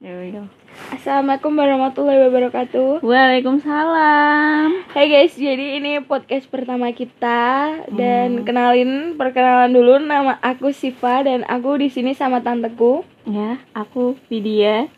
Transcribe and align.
Yo 0.00 0.16
yo. 0.24 0.48
Assalamualaikum 0.88 1.52
warahmatullahi 1.52 2.24
wabarakatuh. 2.24 3.04
Waalaikumsalam. 3.04 4.88
Hai 4.88 5.06
guys, 5.06 5.36
jadi 5.36 5.76
ini 5.76 6.00
podcast 6.00 6.48
pertama 6.48 6.88
kita 6.90 7.40
dan 7.92 8.40
Hmm. 8.40 8.44
kenalin 8.48 8.90
perkenalan 9.14 9.68
dulu 9.68 10.00
nama 10.00 10.40
aku 10.40 10.72
Siva 10.72 11.20
dan 11.20 11.44
aku 11.44 11.76
di 11.76 11.92
sini 11.92 12.16
sama 12.16 12.40
tanteku. 12.40 13.04
Ya, 13.28 13.60
aku 13.70 14.16
Vidya. 14.26 14.88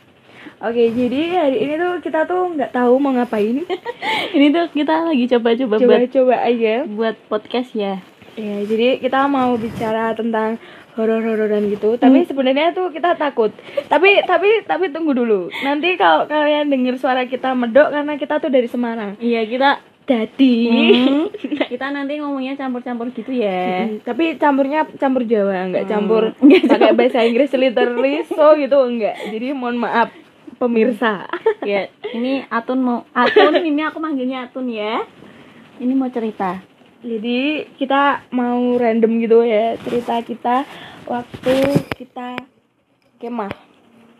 Oke, 0.62 0.86
jadi 0.88 1.21
hari 1.37 1.59
ini 1.61 1.75
tuh 1.75 1.98
kita 1.98 2.23
tuh 2.23 2.55
nggak 2.55 2.71
tahu 2.71 2.95
mau 2.96 3.11
ngapain. 3.11 3.66
Ini 4.32 4.46
tuh 4.48 4.71
kita 4.71 5.03
lagi 5.03 5.27
coba-coba 5.27 5.75
Coba-coba 5.77 6.34
aja. 6.41 6.87
buat 6.87 7.19
podcast 7.27 7.75
ya. 7.75 7.98
Ya, 8.32 8.62
jadi 8.62 8.96
kita 8.96 9.27
mau 9.27 9.53
bicara 9.55 10.14
tentang 10.14 10.57
horor-hororan 10.93 11.68
gitu. 11.68 11.96
Tapi 11.96 12.24
sebenarnya 12.24 12.70
tuh 12.70 12.88
kita 12.88 13.14
takut. 13.14 13.50
Tapi 13.86 14.22
tapi 14.22 14.62
tapi 14.62 14.88
tunggu 14.88 15.12
dulu. 15.12 15.48
Nanti 15.61 15.96
kalau 15.96 16.24
kalian 16.24 16.68
dengar 16.68 16.96
suara 16.96 17.24
kita 17.24 17.52
medok 17.52 17.88
karena 17.91 18.15
kita 18.15 18.38
tuh 18.38 18.48
dari 18.48 18.66
Semarang. 18.66 19.16
Iya, 19.18 19.45
kita 19.45 19.70
Jadi 20.02 20.66
Hmm, 20.66 21.30
kita 21.73 21.87
nanti 21.88 22.18
ngomongnya 22.18 22.59
campur-campur 22.59 23.15
gitu 23.15 23.30
ya. 23.30 23.87
Mm, 23.87 24.02
tapi 24.02 24.34
campurnya 24.34 24.82
campur 24.98 25.23
Jawa, 25.23 25.70
nggak 25.70 25.87
Hmm. 25.87 25.92
campur 25.95 26.23
Nggak 26.37 26.65
pakai 26.66 26.93
bahasa 26.93 27.23
Inggris 27.23 27.54
literally 27.54 28.27
so 28.27 28.59
gitu 28.59 28.82
enggak. 28.82 29.15
Jadi 29.30 29.54
mohon 29.54 29.79
maaf 29.79 30.10
pemirsa. 30.59 31.30
ya, 31.62 31.87
ini 32.10 32.43
Atun 32.51 32.82
mau 32.82 33.06
Atun 33.15 33.62
ini 33.62 33.79
aku 33.80 34.02
manggilnya 34.02 34.51
Atun 34.51 34.66
ya. 34.66 35.06
Ini 35.79 35.95
mau 35.95 36.10
cerita. 36.10 36.59
Jadi 37.02 37.66
kita 37.74 38.23
mau 38.30 38.79
random 38.79 39.19
gitu 39.19 39.43
ya 39.43 39.74
cerita 39.83 40.23
kita 40.23 40.56
waktu 41.10 41.55
kita 41.98 42.38
kemah. 43.19 43.51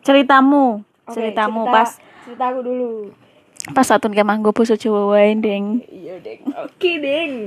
Ceritamu. 0.03 0.83
Oke, 1.07 1.15
Ceritamu 1.15 1.63
cerita- 1.63 1.75
pas 1.75 1.91
cerita 2.27 2.45
aku 2.51 2.61
dulu. 2.63 2.93
pas 3.71 3.87
Atun 3.87 4.11
kemah 4.11 4.43
gue 4.43 4.75
Jawa 4.75 5.15
wae, 5.15 5.39
Deng. 5.39 5.87
Iya 5.87 6.19
deng. 6.19 6.43
Oke 6.59 6.99
deng. 6.99 7.47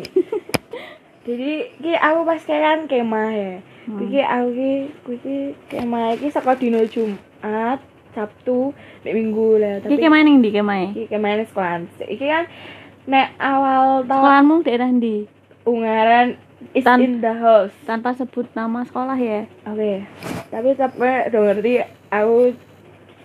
Jadi 1.28 1.52
ki 1.82 1.92
aku 1.98 2.20
pas 2.24 2.40
kan 2.40 2.88
kemah 2.88 3.30
ya. 3.36 3.54
Hmm. 3.92 4.00
Iki 4.00 4.22
aku 4.24 4.48
ki 4.56 4.72
iki 5.20 5.36
kemah 5.68 6.16
iki 6.16 6.32
saka 6.32 6.56
dino 6.56 6.80
Jumat, 6.88 7.84
Sabtu, 8.16 8.72
Minggu 9.04 9.60
lah. 9.60 9.84
Iki 9.84 10.00
ke 10.00 10.08
mana 10.08 10.24
ning 10.24 10.40
ndi 10.40 10.56
kemae? 10.56 10.96
iki 10.96 11.12
ke 11.12 11.18
mana 11.20 11.44
sekolahan 11.44 11.92
iki 12.08 12.26
kan 12.26 12.48
nek 13.06 13.38
awal 13.38 14.02
tahun 14.06 14.22
Sekolahmu 14.22 14.56
daerah 14.66 14.90
ndi? 14.90 15.28
Ungaran 15.66 16.38
is 16.72 16.82
Tan- 16.82 17.02
in 17.02 17.20
the 17.20 17.34
house 17.34 17.74
Tanpa 17.84 18.14
sebut 18.14 18.48
nama 18.54 18.82
sekolah 18.82 19.16
ya. 19.16 19.44
oke 19.64 19.94
tapi 20.48 20.70
capek 20.72 21.28
udah 21.28 21.42
ngerti 21.44 21.74
aku 22.08 22.54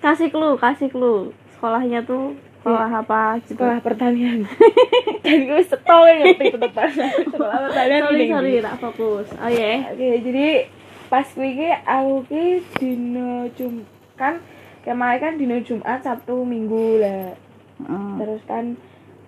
Kasih 0.01 0.29
clue, 0.29 0.57
kasih 0.57 0.89
clue. 0.89 1.29
Sekolahnya 1.53 2.01
tuh 2.01 2.33
sekolah 2.57 2.89
apa 2.99 3.37
gitu. 3.39 3.53
sekolah 3.53 3.79
pertanian 3.79 4.49
dan 5.25 5.39
gue 5.43 5.61
setol 5.63 6.05
ya 6.05 6.25
ngerti 6.27 6.45
tetepan 6.51 6.89
sekolah 7.33 7.57
pertanian 7.63 8.01
sorry, 8.03 8.17
ini. 8.19 8.27
sorry, 8.31 8.53
tak 8.61 8.77
fokus. 8.79 9.27
Oh 9.35 9.49
ya. 9.49 9.73
oke 9.91 10.09
jadi 10.23 10.49
pas 11.07 11.27
gue 11.27 11.45
iki 11.47 11.69
aku 11.69 12.15
ki 12.27 12.45
dino 12.75 13.31
jum 13.53 13.85
kan 14.15 14.41
kemarin 14.81 15.19
kan 15.19 15.33
dino 15.35 15.57
Jumat 15.59 16.01
Sabtu 16.01 16.43
Minggu 16.43 16.97
lah 16.99 17.37
Hmm. 17.81 18.17
terus 18.17 18.45
kan 18.45 18.77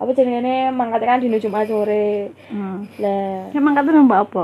apa 0.01 0.11
jenenge 0.11 0.73
mangkatnya 0.73 1.07
kan 1.15 1.21
dino 1.21 1.37
Jumat 1.37 1.69
sore 1.69 2.33
Hmm. 2.49 2.85
lah 2.97 3.53
Emang 3.53 3.77
kata 3.77 3.89
nambah 3.93 4.19
apa? 4.29 4.43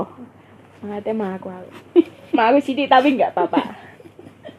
Mangkatnya 0.80 1.12
mah 1.14 1.30
aku 1.36 1.48
aku. 1.50 1.70
Mah 2.36 2.44
aku 2.54 2.58
sithik 2.62 2.86
tapi 2.86 3.18
enggak 3.18 3.34
apa-apa. 3.34 3.58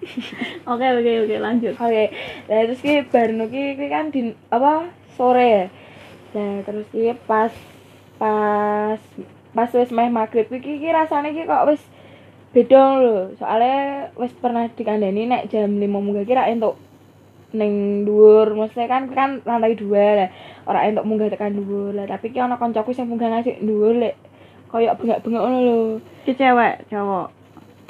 Oke, 0.71 0.87
oke, 0.97 1.11
oke, 1.23 1.35
lanjut. 1.37 1.73
Oke. 1.77 2.09
Lah 2.49 2.59
terus 2.65 2.81
ki 2.81 3.05
barno 3.07 3.47
ki 3.47 3.77
kan 3.87 4.09
di 4.09 4.33
apa 4.49 4.89
sore 5.15 5.45
ya. 5.45 5.65
Lah 6.35 6.53
terus 6.65 6.89
ki 6.89 7.15
pas 7.29 7.53
pas 8.17 8.99
pas 9.55 9.69
wis 9.71 9.93
meh 9.93 10.09
magrib 10.09 10.49
iki 10.49 10.81
ki 10.81 10.89
rasane 10.89 11.31
ki 11.31 11.45
kok 11.45 11.69
wis 11.69 11.81
beda 12.51 12.83
lho. 12.99 13.17
Soalnya 13.39 14.09
wis 14.17 14.33
pernah 14.35 14.67
dikandani 14.67 15.29
nek 15.29 15.47
jam 15.53 15.69
5 15.69 15.85
munggah 15.85 16.25
ki 16.25 16.33
ra 16.35 16.49
entuk 16.49 16.75
ning 17.51 18.03
dhuwur 18.07 18.55
maksudnya 18.55 18.87
kan 18.87 19.03
kan 19.11 19.29
lantai 19.43 19.75
dua 19.75 20.05
lah 20.15 20.29
ora 20.65 20.87
entuk 20.87 21.03
munggah 21.03 21.27
tekan 21.27 21.55
dhuwur 21.55 21.91
lah 21.91 22.07
tapi 22.07 22.31
ki 22.31 22.39
ana 22.39 22.55
kancaku 22.55 22.95
sing 22.95 23.11
munggah 23.11 23.27
ngasih 23.27 23.59
dhuwur 23.59 23.95
lek 23.99 24.15
koyo 24.71 24.95
bengak-bengak 24.95 25.41
ngono 25.43 25.59
lho 25.59 25.79
Ki 26.23 26.31
cewek, 26.31 26.87
cowok. 26.87 27.27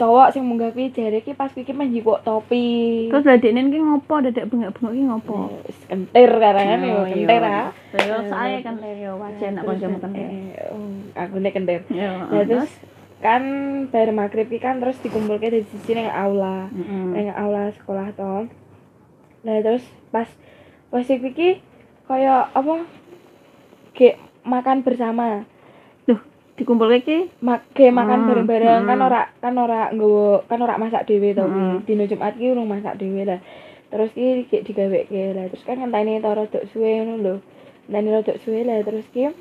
cowok 0.02 0.34
sing 0.34 0.42
munggah 0.50 0.74
kuwi 0.74 0.90
jare 0.90 1.22
ki 1.22 1.38
pas 1.38 1.54
iki 1.54 1.78
meh 1.78 1.86
njikuk 1.86 2.26
topi. 2.26 3.06
Terus 3.14 3.22
dadekne 3.22 3.70
ki 3.70 3.78
ngopo, 3.78 4.18
dadak 4.26 4.50
bengak-bengak 4.50 4.94
ki 4.98 5.04
ngopo? 5.06 5.62
Wis 5.62 5.78
kentir 5.86 6.32
karangan 6.42 6.82
yo 6.82 6.96
Oh, 6.98 7.06
kentir 7.06 7.42
ah. 7.46 7.70
Yo 8.02 8.18
saya 8.26 8.58
kan 8.66 8.82
yo 8.82 9.12
wajar 9.22 9.54
nek 9.54 9.62
kancamu 9.62 9.98
kan. 10.02 10.12
Eh, 10.18 10.58
oh, 10.74 10.90
aku 11.14 11.36
nek 11.38 11.54
kentir. 11.54 11.86
Terus 12.50 12.72
kan 13.22 13.44
bar 13.94 14.10
maghrib 14.10 14.50
kan 14.58 14.82
terus 14.82 14.98
dikumpulke 15.06 15.54
di 15.54 15.70
sisi 15.70 15.94
ning 15.94 16.10
aula. 16.10 16.66
Ning 17.14 17.30
aula 17.38 17.70
sekolah 17.78 18.10
to. 18.18 18.50
Nah, 19.42 19.58
terus 19.66 19.86
pas 20.14 20.28
pas 20.92 21.06
iki 21.06 21.62
kaya 22.06 22.50
apa? 22.52 22.86
Kayak 23.96 24.18
makan 24.46 24.82
bersama. 24.82 25.46
Duh, 26.06 26.20
dikumpulke 26.58 27.02
ki 27.02 27.18
mak 27.42 27.66
kayak 27.74 27.96
makan 27.96 28.20
Hmm, 28.22 28.28
bareng-bareng 28.30 28.82
kan 28.86 28.98
hmm. 29.02 29.08
ora 29.08 29.22
kan 29.42 29.56
ora 29.58 29.82
nggowo 29.90 30.46
kan 30.46 30.60
ora 30.62 30.78
masak 30.78 31.10
dhewe 31.10 31.34
to 31.34 31.46
Hmm. 31.46 31.82
dino 31.88 32.06
Jumat 32.06 32.38
ki 32.38 32.54
urung 32.54 32.70
masak 32.70 33.02
dhewe 33.02 33.26
lah 33.26 33.42
terus 33.92 34.14
ki 34.14 34.46
kayak 34.48 34.64
digaweke 34.70 35.36
lah 35.36 35.50
terus 35.52 35.66
kan 35.66 35.82
ngenteni 35.82 36.22
to 36.22 36.30
rodok 36.32 36.64
suwe 36.72 37.02
ngono 37.02 37.14
lho 37.20 37.34
ngenteni 37.90 38.10
rodok 38.14 38.38
suwe 38.46 38.62
lah 38.64 38.78
terus 38.86 39.04
ki 39.10 39.34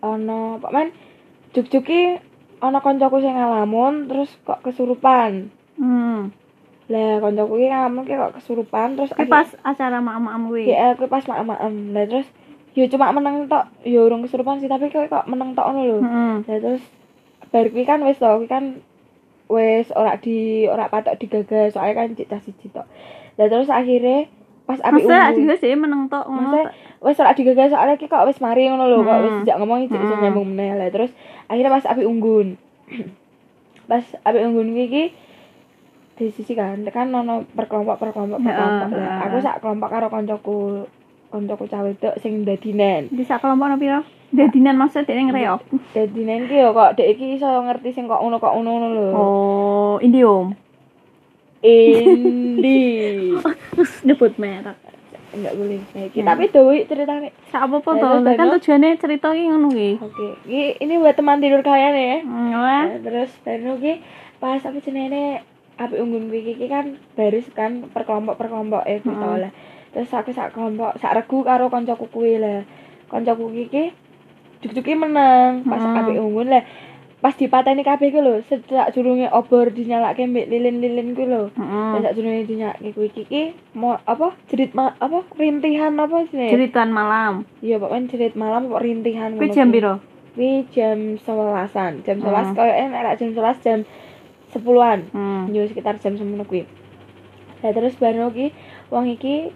ana 0.00 0.62
Pak 0.62 0.72
Man 0.72 0.88
juk-juk 1.52 1.84
ki 1.84 2.02
ana 2.62 2.78
kancaku 2.78 3.18
sing 3.18 3.34
ngalamun 3.34 4.06
terus 4.06 4.30
kok 4.46 4.62
kesurupan 4.62 5.50
Hmm. 5.74 6.30
Lah 6.86 7.16
kancaku 7.18 7.54
ki 7.56 7.66
ngalamun 7.66 8.02
ki 8.02 8.12
kok 8.12 8.32
kesurupan 8.34 8.88
terus 8.94 9.10
Ki 9.10 9.24
pas 9.24 9.48
acara 9.62 9.98
mak-mak 9.98 10.36
kuwi. 10.42 10.68
ya 10.68 10.92
aku 10.92 11.06
pas 11.06 11.24
mak-makem 11.24 11.72
lah 11.90 12.04
terus 12.04 12.28
yo 12.72 12.84
cuma 12.86 13.08
meneng 13.10 13.46
tok 13.46 13.64
yo 13.82 14.04
urung 14.04 14.20
kesurupan 14.20 14.58
sih 14.58 14.66
tapi 14.66 14.88
kok 14.88 15.06
kok 15.06 15.24
meneng 15.24 15.52
tok 15.52 15.64
ngono 15.66 15.80
lho 15.82 15.98
Heeh. 15.98 16.34
Lah 16.44 16.58
terus 16.60 16.82
bar 17.48 17.66
kuwi 17.66 17.82
kan 17.82 18.02
wis 18.02 18.16
to, 18.16 18.28
kuwi 18.28 18.44
kan 18.46 18.64
wis 19.46 19.88
ora 19.90 20.16
di 20.16 20.36
ora 20.66 20.86
patok 20.86 21.16
digagas 21.16 21.72
soalnya 21.72 21.94
kan 21.96 22.08
cah 22.12 22.40
siji 22.40 22.68
tok. 22.68 22.84
Lah 23.34 23.46
terus 23.46 23.68
akhirnya 23.68 24.28
pas 24.64 24.76
api 24.78 24.96
Masa 24.98 25.28
unggun. 25.28 25.36
juga 25.38 25.54
sih 25.56 25.72
meneng 25.72 26.02
tok 26.06 26.24
ngono. 26.26 26.50
Masa 26.50 26.60
wis 27.00 27.16
ora 27.16 27.32
digagas 27.32 27.70
soalnya 27.70 27.94
ki 27.94 28.06
kok 28.06 28.26
wis 28.26 28.38
mari 28.38 28.66
ngono 28.66 28.84
lho, 28.84 29.00
kok 29.00 29.18
wis 29.18 29.30
Hmm. 29.30 29.40
sejak 29.40 29.56
ngomong 29.56 29.78
cek 29.86 30.00
iso 30.00 30.10
Hmm. 30.10 30.20
nyambung 30.20 30.48
meneh. 30.50 30.74
Lah 30.74 30.88
terus 30.90 31.10
akhirnya 31.46 31.70
pas 31.70 31.84
api 31.86 32.02
unggun. 32.02 32.60
pas 33.86 34.04
api 34.20 34.38
unggun 34.42 34.68
kuwi 34.74 35.04
ki 36.14 36.20
di 36.20 36.30
sisi 36.30 36.52
kan 36.52 36.78
kan 36.86 37.08
ono 37.08 37.42
perkelompok 37.48 37.98
perkelompok 37.98 38.38
Heeh, 38.38 38.48
perkelompok 38.48 38.88
lah. 38.92 39.06
heeh. 39.10 39.24
Aku 39.24 39.36
sak 39.40 39.56
kelompok 39.58 39.88
karo 39.88 40.06
koncoku 40.08 40.56
koncoku 41.28 41.64
cawe 41.66 41.82
wedok 41.84 42.14
sing 42.18 42.42
dadinan. 42.42 43.06
Di 43.08 43.22
sak 43.22 43.40
kelompok 43.40 43.66
no 43.66 43.76
piro? 43.76 44.00
Dadinan 44.30 44.74
maksudnya 44.74 45.06
dene 45.08 45.22
ngreok. 45.26 45.60
Dadinan 45.90 46.46
ki 46.46 46.56
yo 46.56 46.70
kok 46.70 46.94
dek 46.94 47.08
iki 47.08 47.34
iso 47.34 47.46
ngerti 47.46 47.90
sing 47.90 48.04
kok 48.04 48.18
ngono 48.18 48.36
kok 48.36 48.50
ngono 48.52 48.86
lho. 48.88 49.06
Oh, 49.10 49.94
Indium. 49.98 50.54
Indi. 51.60 52.78
Nyebut 54.06 54.36
merek. 54.36 54.76
Enggak 55.32 55.54
boleh. 55.56 55.80
Nah, 55.88 56.04
iki 56.04 56.18
Hmm. 56.20 56.28
tapi 56.28 56.46
dewi 56.46 56.84
ceritanya. 56.84 57.30
Sak 57.48 57.66
apa-apa 57.66 57.90
Lah, 57.92 58.22
to? 58.22 58.30
kan 58.32 58.46
tujuannya 58.54 58.90
cerita 58.96 59.28
ki 59.28 59.42
ngono 59.44 59.68
ki. 59.68 59.90
Oke. 59.98 60.26
Iki 60.44 60.62
ini 60.78 60.94
buat 60.94 61.14
teman 61.14 61.42
tidur 61.42 61.58
kalian 61.60 61.90
ya. 61.92 62.16
Hmm, 62.20 62.50
Nah, 62.52 62.86
terus 63.00 63.34
Dano 63.40 63.74
ki 63.76 63.98
pas 64.38 64.60
apa 64.60 64.78
jenenge 64.78 65.42
api 65.74 65.94
unggun 65.96 66.28
kuwi 66.28 66.54
iki 66.54 66.66
kan 66.66 66.86
baris 67.12 67.46
kan 67.50 67.90
per 67.90 68.04
kelompok 68.04 68.36
per 68.36 68.46
kelompok 68.46 68.82
ya 68.84 68.98
Hmm. 69.00 69.16
tau 69.16 69.36
lah. 69.36 69.52
Terus 69.90 70.10
aku 70.10 70.30
sak 70.30 70.52
kelompok 70.52 70.98
sak 70.98 71.14
regu 71.14 71.42
karo 71.42 71.66
koncoku 71.66 72.06
kuwi 72.08 72.38
lah. 72.38 72.62
Koncoku 73.06 73.50
iki 73.52 73.90
juk-juki 74.60 74.94
menang 74.94 75.62
pas 75.62 75.78
Hmm. 75.78 75.98
api 75.98 76.12
unggun 76.16 76.48
lah. 76.48 76.64
Pas 77.18 77.32
dipateni 77.32 77.80
kabeh 77.80 78.12
ku 78.12 78.20
lho, 78.20 78.44
sejak 78.44 78.92
jurunge 78.92 79.32
obor 79.32 79.72
dinyalake 79.72 80.28
mbek 80.28 80.44
lilin-lilin 80.44 81.16
ku 81.16 81.24
lho. 81.24 81.42
Lah 81.56 82.00
sak 82.02 82.14
jurunge 82.14 82.44
dinyalake 82.44 82.92
kuwi 82.92 83.08
iki 83.10 83.42
mau 83.72 83.96
apa 83.98 84.36
jerit 84.46 84.76
ma 84.76 84.92
apa 84.94 85.24
rintihan 85.34 85.96
apa 85.96 86.28
sih? 86.28 86.52
Ceritaan 86.52 86.92
malam. 86.92 87.48
Iya, 87.64 87.80
pokoknya 87.80 88.12
jerit 88.12 88.34
malam 88.36 88.68
kok 88.68 88.78
rintihan 88.78 89.34
Kuwi 89.34 89.48
jam 89.48 89.72
piro? 89.72 90.04
Kuwi 90.36 90.68
jam 90.68 91.16
11-an. 91.16 92.04
Jam 92.04 92.16
11 92.20 92.52
Hmm. 92.52 92.54
koyo 92.54 92.72
enak 92.76 93.16
jam 93.16 93.30
11 93.32 93.56
jam 93.62 93.78
10-an. 94.54 94.98
Hmm. 95.10 95.42
Yo 95.50 95.66
sekitar 95.66 95.98
jam 95.98 96.14
semono 96.14 96.46
kuwi. 96.46 96.62
Lah 97.60 97.74
terus 97.74 97.98
baru 97.98 98.30
ki 98.30 98.54
wong 98.88 99.10
iki 99.10 99.50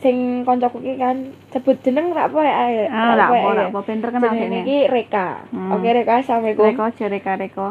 sing 0.00 0.48
koncoku 0.48 0.80
ki 0.80 0.96
kan 0.96 1.32
sebut 1.52 1.76
jeneng 1.80 2.12
ra 2.12 2.28
apa 2.28 2.40
ya? 2.40 2.54
Ah, 2.88 3.12
Ra 3.12 3.12
ora 3.12 3.24
apa 3.26 3.36
ya. 3.36 3.44
ora 3.44 3.62
apa 3.68 3.80
ben 3.84 4.00
terkenal 4.00 4.32
Jenenge 4.32 4.44
kene. 4.44 4.58
iki 4.62 4.78
Reka. 4.86 5.28
Hmm. 5.52 5.70
Oke 5.76 5.88
Reka, 5.88 6.14
assalamualaikum. 6.20 6.64
Reko 6.66 6.84
jare 6.96 7.18
Reko. 7.20 7.66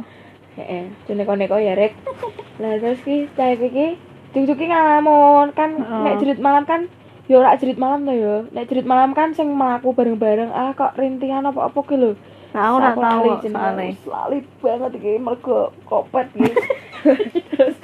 Heeh, 0.58 0.84
jenenge 1.06 1.34
neko 1.36 1.58
ya 1.58 1.74
Rek. 1.74 1.94
Lah 2.62 2.74
terus 2.78 3.02
ki 3.02 3.30
cah 3.34 3.50
iki 3.54 3.98
ki 4.30 4.66
ngalamun 4.66 5.54
kan 5.58 5.74
Heeh. 5.74 6.04
nek 6.06 6.16
jerit 6.22 6.38
malam 6.38 6.64
kan 6.70 6.86
yo 7.26 7.42
ora 7.42 7.58
jerit 7.58 7.82
malam 7.82 8.06
to 8.06 8.14
yo. 8.14 8.46
Nek 8.54 8.70
jerit 8.70 8.86
malam 8.86 9.18
kan 9.18 9.34
sing 9.34 9.50
mlaku 9.50 9.94
bareng-bareng 9.94 10.54
ah 10.54 10.74
kok 10.78 10.94
rintihan 10.96 11.46
apa-apa 11.46 11.80
ki 11.82 11.96
lho. 11.98 12.12
Tahu 12.50 12.74
ora 12.82 12.90
Aku 12.98 13.02
tahu 13.02 13.24
lali 14.10 14.40
banget 14.58 14.92
iki 14.98 15.12
mergo 15.22 15.70
kopet 15.86 16.28
iki. 16.34 16.50
Terus 17.54 17.78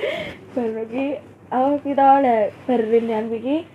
baru 0.57 0.81
iki 0.89 1.05
aku 1.53 1.69
kita 1.85 2.03
oleh 2.21 2.39
berintihan 2.65 3.29
iki 3.29 3.69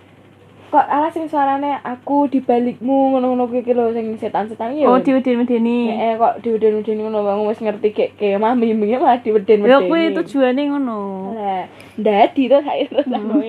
kok 0.71 0.87
ala 0.87 1.11
sing 1.11 1.27
suarane 1.27 1.83
aku 1.83 2.31
di 2.31 2.39
balikmu 2.39 3.11
ngono-ngono 3.11 3.51
kuwi 3.51 3.63
ki 3.63 3.75
lho 3.75 3.91
sing 3.91 4.15
setan-setan 4.15 4.75
iki. 4.75 4.87
Oh 4.87 4.99
diweden-wedeni. 4.99 5.91
Eh 5.91 6.13
kok 6.15 6.39
diweden-weden 6.43 7.07
ngono 7.07 7.27
bang 7.27 7.39
wis 7.43 7.59
ngerti 7.59 7.89
kek 7.91 8.11
kemah 8.15 8.55
mimi 8.55 8.95
malah 8.99 9.19
diweden-wedeni. 9.19 9.71
Ya 9.71 9.79
kuwi 9.83 10.15
tujuane 10.15 10.61
ngono. 10.71 10.99
Lah, 11.35 11.63
ndadi 11.99 12.43
to 12.47 12.57
saya 12.63 12.83
terus 12.87 13.07
ngono. 13.07 13.43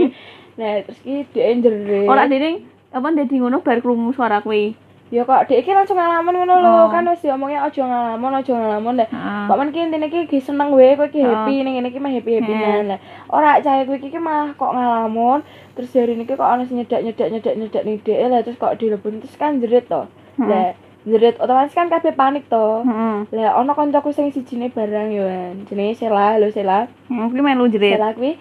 Nah, 0.52 0.84
terus 0.84 0.98
ki 1.02 1.26
dhek 1.30 1.62
jerit. 1.62 2.10
Ora 2.10 2.26
dene 2.26 2.66
apa 2.90 3.08
dadi 3.14 3.34
ngono 3.38 3.62
bar 3.62 3.78
krungu 3.78 4.10
suara 4.14 4.42
kuwi. 4.42 4.74
Ya 5.12 5.28
kok 5.28 5.44
dhek 5.44 5.60
iki 5.60 5.76
langsung 5.76 6.00
ngalamun 6.00 6.32
ngono 6.32 6.54
lho, 6.64 6.72
Oh. 6.72 6.88
kan 6.88 7.04
wis 7.04 7.20
diomongnya 7.20 7.68
aja 7.68 7.84
ngalamun, 7.84 8.32
aja 8.32 8.52
ngalamun. 8.56 8.96
Lah. 8.96 9.08
Kok 9.44 9.56
men 9.60 9.68
ki 9.68 9.80
intine 9.84 10.08
ki 10.08 10.40
seneng 10.40 10.72
wae 10.72 10.96
kowe 10.96 11.04
ki 11.12 11.20
Oh. 11.20 11.28
happy 11.28 11.60
ning 11.60 11.76
ngene 11.76 11.92
ki 11.92 12.00
mah 12.00 12.08
happy-happy. 12.08 12.52
Lah, 12.88 12.96
ora 13.28 13.60
cah 13.60 13.84
kowe 13.84 13.92
iki 14.00 14.16
mah 14.16 14.56
kok 14.56 14.72
ngalamun, 14.72 15.44
terus 15.76 15.92
hari 15.92 16.16
ini 16.16 16.24
kok 16.24 16.40
ana 16.40 16.64
nyedak-nyedak 16.64 17.28
nyedak-nyedak 17.28 17.82
ning 17.84 18.00
dhek 18.00 18.18
lah 18.32 18.40
terus 18.40 18.56
kok 18.56 18.80
dilebon 18.80 19.20
terus 19.20 19.36
kan 19.36 19.60
jerit 19.60 19.84
to. 19.84 20.08
Hmm. 20.40 20.48
Lah, 20.48 20.72
jerit 21.04 21.36
otomatis 21.36 21.76
kan 21.76 21.92
kabeh 21.92 22.16
panik 22.16 22.48
to. 22.48 22.80
Heeh. 22.80 23.16
Lah, 23.36 23.60
ana 23.60 23.76
kancaku 23.76 24.16
sing 24.16 24.32
sijine 24.32 24.72
barang 24.72 25.12
yo, 25.12 25.28
jenenge 25.68 26.00
Sela, 26.00 26.40
lho 26.40 26.48
Sela. 26.48 26.88
Hmm, 27.12 27.28
kuwi 27.28 27.44
melu 27.44 27.68
jerit. 27.68 28.00
Sela 28.00 28.16
kuwi 28.16 28.40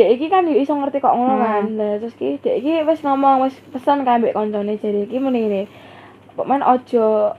Dek 0.00 0.16
iki 0.16 0.32
kan 0.32 0.48
iso 0.48 0.72
ngerti 0.72 0.96
kok 0.96 1.12
ngono 1.12 1.34
Hmm. 1.36 1.44
kan. 1.44 1.64
Lah 1.76 1.92
terus 2.00 2.16
ki 2.16 2.40
dek 2.40 2.56
iki 2.64 2.80
wis 2.88 3.04
ngomong 3.04 3.44
wis 3.44 3.52
pesan 3.68 4.00
kan 4.00 4.24
mbek 4.24 4.32
koncone 4.32 4.80
jare 4.80 5.04
iki 5.04 5.20
muni 5.20 5.44
ngene. 5.44 5.62
Kok 6.32 6.46
men 6.48 6.64
aja 6.64 7.36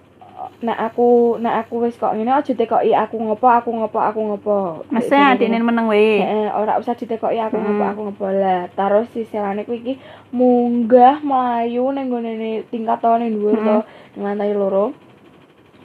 nek 0.62 0.78
aku 0.90 1.38
nek 1.42 1.66
aku 1.66 1.81
wis 1.81 1.98
kok 1.98 2.13
ngene 2.13 2.30
aja 2.30 2.54
tekoki 2.54 2.94
aku 2.94 3.18
ngopo 3.18 3.50
aku 3.50 3.69
ngopo 3.74 3.98
aku 3.98 4.19
ngopo. 4.22 4.58
Mesti 4.94 5.18
adine 5.18 5.58
meneng 5.58 5.90
wae. 5.90 6.22
Heeh, 6.22 6.50
ora 6.54 6.78
usah 6.78 6.94
ditekoki 6.94 7.42
aku 7.42 7.58
Hmm. 7.58 7.66
ngopo 7.66 7.84
aku 7.90 8.00
ngopo 8.13 8.25
lah. 8.30 8.69
Terus 8.69 9.10
si 9.10 9.25
selane 9.25 9.66
kuwi 9.66 9.81
iki 9.81 9.94
munggah 10.30 11.18
melayu 11.25 11.90
ning 11.90 12.13
nggone 12.13 12.62
tingkat 12.69 13.02
to 13.02 13.10
ning 13.18 13.42
dhuwur 13.42 13.58
Hmm. 13.58 13.66
to 13.66 13.78
ning 14.13 14.22
lantai 14.22 14.54
loro. 14.54 14.94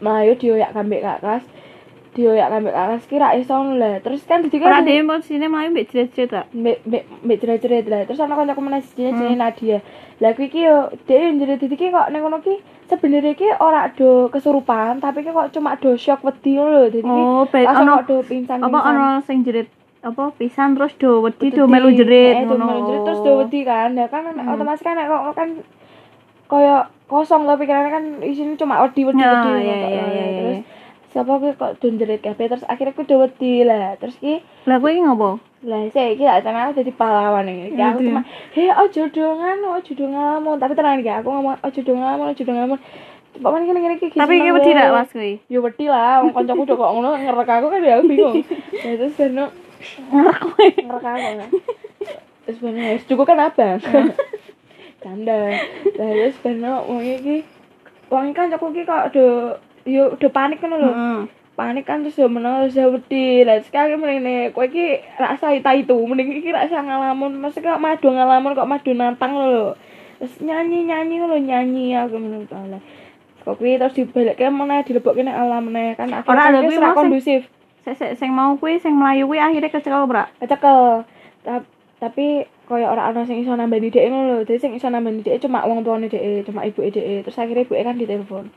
Melayu 0.04 0.36
dioyak 0.36 0.76
kambek 0.76 1.00
kakas. 1.00 1.40
Dioyak 2.16 2.48
kambek 2.48 2.72
kakas 2.72 3.04
kira 3.04 3.36
iso 3.36 3.52
ngono 3.52 3.76
lah. 3.76 4.00
Terus 4.00 4.24
kan 4.24 4.40
Ora 4.40 4.72
kan 4.72 4.84
dhewe 4.84 5.04
posisine 5.04 5.46
mlayu 5.46 5.68
mbek 5.70 5.86
jerit-jerit 5.86 6.30
ta. 6.30 6.42
mbek 6.50 6.80
mbek 6.82 7.02
mbek 7.22 7.38
jerit-jerit 7.38 7.86
lah. 7.86 8.00
Terus 8.02 8.18
ana 8.18 8.34
kancaku 8.34 8.60
meneh 8.62 8.80
jenenge 8.80 9.12
Hmm. 9.12 9.20
jenenge 9.20 9.36
Nadia. 9.36 9.78
Lah 10.16 10.32
kuwi 10.32 10.48
ki 10.48 10.60
yo 10.62 10.76
yo 10.96 11.28
jerit 11.36 11.60
iki 11.62 11.92
kok 11.92 12.08
ning 12.08 12.20
ngono 12.20 12.40
ki 12.40 12.54
sebenarnya 12.86 13.34
ki 13.34 13.48
ora 13.60 13.92
do 13.92 14.32
kesurupan, 14.32 14.96
tapi 14.98 15.20
ki 15.20 15.30
kok 15.30 15.52
cuma 15.52 15.76
do 15.76 15.92
shock 15.94 16.24
wedi 16.24 16.56
ngono 16.56 16.70
lho. 16.72 16.82
Dadi 16.86 17.00
ki 17.00 17.12
Oh, 17.12 17.44
langsung 17.44 17.88
kok 17.92 18.06
do 18.06 18.16
pingsan. 18.24 18.58
apa 18.58 18.78
ono 18.80 19.06
sing 19.22 19.44
jerit 19.44 19.68
apa 20.00 20.32
pisan 20.32 20.72
terus 20.72 20.96
do 20.96 21.20
wedi 21.20 21.50
do 21.50 21.66
melu 21.66 21.92
jerit 21.92 22.32
Eh, 22.34 22.42
do 22.42 22.54
ngono. 22.54 22.64
melu 22.64 22.80
jerit 22.86 23.02
terus 23.04 23.20
do 23.20 23.32
wedi 23.38 23.60
kan. 23.62 23.92
Ya 23.92 24.08
kan 24.08 24.24
Hmm. 24.24 24.48
otomatis 24.48 24.80
kan 24.80 24.96
kok 24.96 25.22
kan 25.34 25.48
koyo 26.46 26.76
kosong 27.06 27.44
lah 27.44 27.54
pikirannya 27.54 27.90
kan 27.90 28.04
isine 28.20 28.56
cuma 28.56 28.80
wedi 28.80 29.02
wedi 29.02 29.18
wedi 29.18 29.36
ngono 29.44 29.60
iya. 29.60 29.76
Terus 30.32 30.58
siapa 31.16 31.32
ki 31.40 31.56
kok 31.56 31.80
do 31.80 31.88
jerit 31.96 32.20
kabeh 32.20 32.44
terus 32.44 32.68
akhirnya 32.68 32.92
ku 32.92 33.08
do 33.08 33.24
wedi 33.24 33.64
lah. 33.64 33.96
Terus 33.96 34.20
ki 34.20 34.44
Lah 34.68 34.76
kuwi 34.76 35.00
ngopo? 35.00 35.40
lah 35.64 35.80
saya 35.90 36.12
iki 36.12 36.22
tak 36.28 36.44
tenang 36.44 36.76
dadi 36.76 36.92
pahlawan 36.92 37.48
iki. 37.48 37.72
Ki 37.72 37.80
aku 37.80 38.04
cuma 38.04 38.20
he 38.52 38.68
ojo 38.68 39.02
do 39.08 39.24
nganu, 39.40 39.66
ojo 39.80 39.92
do. 39.96 40.04
Tapi 40.60 40.72
tenang 40.76 41.00
iki 41.00 41.08
aku 41.08 41.28
ngomong 41.32 41.56
ojo 41.64 41.80
do 41.80 41.92
ngalamun, 41.96 42.26
ojo 42.36 42.42
do 42.44 42.52
ngalamun. 42.52 42.78
Pak 43.40 43.50
man 43.52 43.64
ngene 43.64 43.80
ngene 43.80 43.96
iki. 43.96 44.12
Tapi 44.12 44.34
iki 44.44 44.50
wedi 44.52 44.76
rak 44.76 44.92
pas 44.92 45.08
kuwi. 45.08 45.40
Yo 45.48 45.64
wedi 45.64 45.88
lah, 45.88 46.20
wong 46.20 46.36
kancaku 46.36 46.68
udah 46.68 46.76
kok 46.76 46.90
ngono 46.92 47.08
ngerek 47.16 47.48
aku 47.48 47.66
kan 47.72 47.80
ya 47.80 47.94
aku 47.96 48.04
bingung. 48.12 48.34
Ya 48.84 48.92
terus 49.00 49.16
Berno 49.16 49.44
Ngerek 50.12 50.36
kowe. 50.44 50.66
ngerek 50.68 51.04
aku. 51.08 51.30
kan. 51.40 51.48
Terus 52.44 52.58
Berno 52.60 52.80
ya 52.84 52.94
cukup 53.08 53.24
kan 53.24 53.40
abang. 53.40 53.80
Canda. 55.02 55.36
Lah 55.96 56.10
terus 56.12 56.36
Berno 56.44 56.72
wong 56.84 57.00
iki 57.00 57.36
wong 58.12 58.22
iki 58.28 58.36
kancaku 58.36 58.64
iki 58.76 58.82
kok 58.84 59.16
do 59.16 59.26
yo 59.86 60.12
udah 60.12 60.30
panik 60.30 60.58
kan 60.58 60.70
lho. 60.70 60.90
Heeh. 60.90 61.20
panik 61.56 61.88
kan 61.88 62.04
terus 62.04 62.20
yo 62.20 62.28
menawa 62.28 62.68
terus 62.68 62.76
yo 62.76 62.92
wedi. 62.92 63.40
Lah 63.42 63.56
sekali 63.64 63.96
mrene 63.96 64.52
kowe 64.52 64.66
iki 64.66 65.00
rasa 65.16 65.50
ita 65.50 65.72
itu 65.72 65.96
mending 65.96 66.36
iki 66.36 66.52
rasa 66.52 66.82
ngalamun. 66.82 67.32
Mesti 67.38 67.64
kok 67.64 67.80
madu 67.80 68.12
ngalamun 68.12 68.52
kok 68.52 68.68
madu 68.68 68.92
nantang 68.92 69.32
lho. 69.32 69.72
Terus 70.18 70.36
nyanyi 70.40 70.84
nyanyi 70.84 71.16
lho 71.18 71.38
nyanyi 71.38 71.96
aku 71.96 72.16
menurut 72.16 72.52
Allah 72.52 72.80
kok 73.40 73.62
kuwi 73.62 73.78
terus 73.78 73.94
dibalikke 73.94 74.50
meneh 74.50 74.82
dilebokke 74.82 75.22
nek 75.22 75.38
alam 75.38 75.70
meneh. 75.70 75.94
Kan 75.94 76.10
Ora, 76.10 76.20
akhirnya 76.50 76.50
kan 76.50 76.66
wis 76.66 76.76
ra 76.76 76.82
mau 76.82 76.90
sing- 76.90 76.98
kondusif. 76.98 77.40
Sik 77.86 77.94
sik 77.94 78.12
sing 78.18 78.30
mau 78.34 78.58
kuwi 78.58 78.76
sing 78.76 78.98
mlayu 78.98 79.24
kuwi 79.24 79.38
akhirnya 79.38 79.70
kecekel 79.70 80.02
brak. 80.04 80.34
kecekel. 80.42 81.06
Ta- 81.46 81.62
tapi 81.96 82.42
koyo 82.66 82.90
ora 82.90 83.06
ana 83.06 83.22
sing 83.22 83.38
iso 83.38 83.54
nambani 83.54 83.88
dhek 83.88 84.10
ngono 84.10 84.22
lho. 84.28 84.36
Dadi 84.42 84.58
sing 84.58 84.74
iso 84.74 84.90
nambani 84.90 85.22
dhek 85.22 85.38
cuma 85.38 85.62
wong 85.62 85.80
tuane 85.80 86.10
dhek 86.10 86.42
cuma 86.42 86.66
ibuke 86.66 86.90
dhek. 86.90 87.22
Terus 87.22 87.38
akhirnya 87.38 87.62
ibuke 87.62 87.80
kan 87.80 87.94
ditelepon 87.96 88.50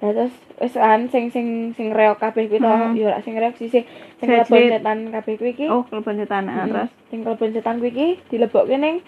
Nah 0.00 0.10
terus 0.10 0.32
wis 0.56 0.72
kan 0.74 1.06
sing 1.06 1.28
sing 1.28 1.46
sing 1.72 1.92
reok 1.92 2.16
kabeh 2.18 2.46
kuwi 2.46 2.56
to, 2.56 2.64
Hmm. 2.64 2.92
yo 2.92 3.06
ora 3.06 3.20
sing 3.20 3.36
reok 3.36 3.54
sih 3.54 3.68
sing 3.68 3.84
sing 4.16 4.26
Jerit-jerit. 4.26 4.48
lebon 4.48 4.72
setan 4.74 4.98
kabeh 5.10 5.32
kuwi 5.36 5.50
iki. 5.50 5.66
Oh, 5.66 5.84
kelebon 5.84 6.16
setan 6.16 6.44
Mm-mm. 6.46 6.66
terus. 6.66 6.90
sing 7.06 7.18
kelebon 7.20 7.50
setan 7.50 7.76
kuwi 7.78 7.90
iki 7.90 8.08
dilebokke 8.26 8.74
ning 8.74 9.04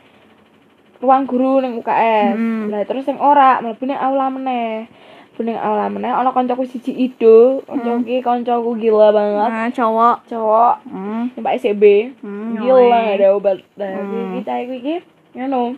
ruang 0.99 1.25
guru 1.25 1.59
ning 1.59 1.75
UKS. 1.75 2.35
Hmm. 2.35 2.69
Lah 2.69 2.85
terus 2.85 3.03
sing 3.03 3.17
ora 3.17 3.59
mlebu 3.59 3.83
ning 3.83 3.97
aula 3.97 4.29
meneh. 4.29 4.87
Mlebu 5.33 5.59
aula 5.59 5.89
meneh 5.89 6.13
ana 6.13 6.31
kancaku 6.31 6.63
siji 6.63 6.93
Ido, 6.95 7.65
kancaku 7.65 8.05
iki 8.05 8.21
kancaku 8.21 8.71
gila 8.77 9.11
banget. 9.11 9.49
Nah, 9.51 9.69
cowok. 9.73 10.17
Cowok 10.29 10.75
Hmm. 10.87 11.33
Pak 11.35 11.57
SCB. 11.57 11.83
Hmm, 12.21 12.55
Gila 12.55 13.17
ada 13.17 13.33
obat. 13.33 13.65
Nah, 13.75 13.97
Hmm. 13.97 14.37
kita 14.39 14.61
iki 14.61 15.01
ngono. 15.33 15.75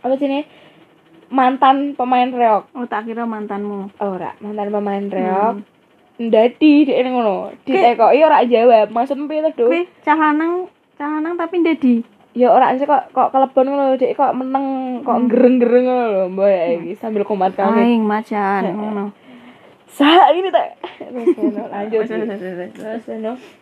Apa 0.00 0.14
sini? 0.14 0.46
Mantan 1.30 1.94
pemain 1.94 2.26
reok. 2.26 2.74
Oh, 2.74 2.86
tak 2.90 3.06
kira 3.06 3.22
mantanmu. 3.22 3.94
Ora, 4.02 4.34
mantan 4.42 4.68
pemain 4.74 5.04
reok. 5.06 5.54
Hmm. 5.62 5.66
Ndadi 6.20 6.84
dhek 6.84 7.00
ning 7.06 7.14
ngono. 7.16 7.54
Ditekoki 7.64 8.20
ora 8.20 8.44
jawab. 8.44 8.90
Maksudmu 8.90 9.30
piye 9.30 9.40
to, 9.46 9.50
Duk? 9.56 9.68
Kuwi 9.70 9.88
cah 10.04 10.18
lanang, 10.18 10.68
cah 10.98 11.08
lanang 11.08 11.38
tapi 11.38 11.62
ndedi. 11.62 12.04
Ya 12.34 12.50
ora 12.54 12.74
sih 12.78 12.86
kok 12.86 13.10
kok 13.14 13.30
kelebon 13.30 13.66
ngono 13.70 13.94
dhek 13.96 14.14
kok 14.14 14.34
meneng 14.36 14.66
kok 15.06 15.18
gereng-gereng 15.30 15.84
ngono 15.86 16.04
lho, 16.12 16.24
mbok 16.30 16.46
ya 16.50 16.62
iki 16.76 16.92
sambil 16.98 17.22
komat 17.26 17.54
kami. 17.56 17.78
Aing 17.78 18.04
macan 18.04 18.62
ngono. 18.78 19.14
Sah 19.90 20.30
ini 20.34 20.50
tak. 20.54 20.78
Lanjut. 21.74 22.06
Terus 22.06 23.02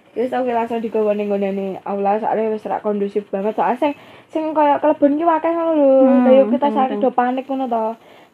ngono. 0.09 0.17
Wis 0.17 0.33
aku 0.33 0.49
langsung 0.49 0.81
digawa 0.81 1.13
ning 1.13 1.29
nggone 1.29 1.81
aula 1.85 2.17
soalnya 2.17 2.53
wis 2.53 2.65
ora 2.65 2.81
kondusif 2.81 3.29
banget. 3.29 3.57
Soalnya 3.57 3.77
sing 3.77 3.93
sing 4.29 4.55
kaya 4.55 4.79
kelebon 4.79 5.19
ki 5.19 5.25
akeh 5.25 5.51
ngono 5.53 5.73
lho. 5.75 5.91
Hmm, 6.05 6.25
Kayak 6.25 6.45
kita 6.49 6.59
betul, 6.69 6.77
sakit 6.77 6.97
betul. 6.97 7.05
do 7.05 7.17
panik 7.17 7.45
ngono 7.47 7.67
to. 7.69 7.85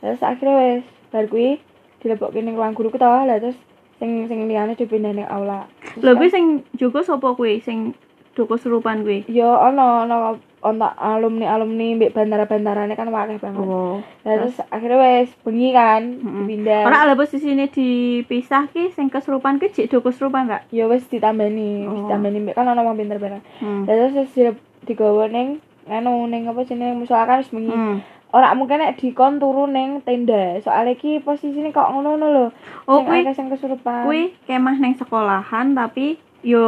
Terus 0.00 0.20
akhirnya 0.22 0.54
wis 0.56 0.84
bar 1.10 1.26
kuwi 1.26 1.58
dilebokke 2.00 2.38
ning 2.38 2.54
ruang 2.54 2.74
guru 2.74 2.90
ku 2.90 2.98
to. 2.98 3.06
Lah 3.06 3.38
terus 3.38 3.58
sing 3.98 4.26
sing 4.26 4.46
liyane 4.46 4.74
dipindah 4.74 5.12
ning 5.12 5.26
aula. 5.26 5.66
Lho 5.98 6.12
kuwi 6.14 6.28
sing 6.30 6.44
jogo 6.74 7.02
sapa 7.02 7.34
kuwi 7.34 7.58
sing 7.60 7.92
jogo 8.34 8.58
serupan 8.58 9.02
kuwi? 9.02 9.26
Ya 9.30 9.46
ono 9.46 10.06
ono 10.06 10.16
ono 10.64 10.88
alumni 10.96 11.44
alumni 11.52 11.92
mbek 11.94 12.16
bantara-bantarane 12.16 12.96
kan 12.96 13.12
akeh 13.12 13.36
banget. 13.36 13.60
Oh. 13.60 14.00
Lah 14.24 14.32
terus 14.40 14.56
akhirnya 14.72 14.96
wes 14.96 15.28
bengi 15.44 15.70
kan 15.70 16.00
Mm-mm. 16.00 16.48
dipindah. 16.48 16.88
Ora 16.88 17.04
ada 17.04 17.14
posisine 17.14 17.68
dipisah 17.68 18.72
ki 18.72 18.96
sing 18.96 19.12
kesurupan 19.12 19.60
ki 19.60 19.68
jek 19.70 19.92
do 19.92 20.00
kesurupan 20.00 20.48
gak? 20.48 20.64
Ya 20.72 20.88
wes 20.88 21.04
ditambani, 21.06 21.84
Oh. 21.84 22.08
ditambani 22.08 22.40
mbek 22.40 22.56
kan 22.56 22.72
wong 22.72 22.96
pinter 22.96 23.20
bareng. 23.20 23.44
Hmm. 23.60 23.84
Lah 23.84 23.94
terus 24.08 24.32
di- 24.32 24.60
digawa 24.88 25.28
ning 25.28 25.60
anu 25.84 26.24
ning 26.24 26.48
apa 26.48 26.64
jenenge 26.64 26.96
musola 26.96 27.28
kan 27.28 27.44
wis 27.44 27.52
bengi. 27.52 27.68
Hmm. 27.68 28.00
Ora 28.34 28.50
mungkin 28.56 28.82
nek 28.82 28.98
dikon 28.98 29.38
turu 29.38 29.68
ning 29.68 30.00
tenda. 30.02 30.58
Soalnya 30.58 30.96
ki 30.96 31.20
posisine 31.20 31.70
kok 31.70 31.92
ngono-ngono 31.92 32.26
lho. 32.32 32.46
Oh 32.88 33.04
kuwi 33.04 33.22
kesurupan. 33.22 34.08
kuwi 34.08 34.32
kemah 34.48 34.80
neng 34.80 34.96
sekolahan 34.96 35.76
tapi 35.76 36.16
yo 36.44 36.66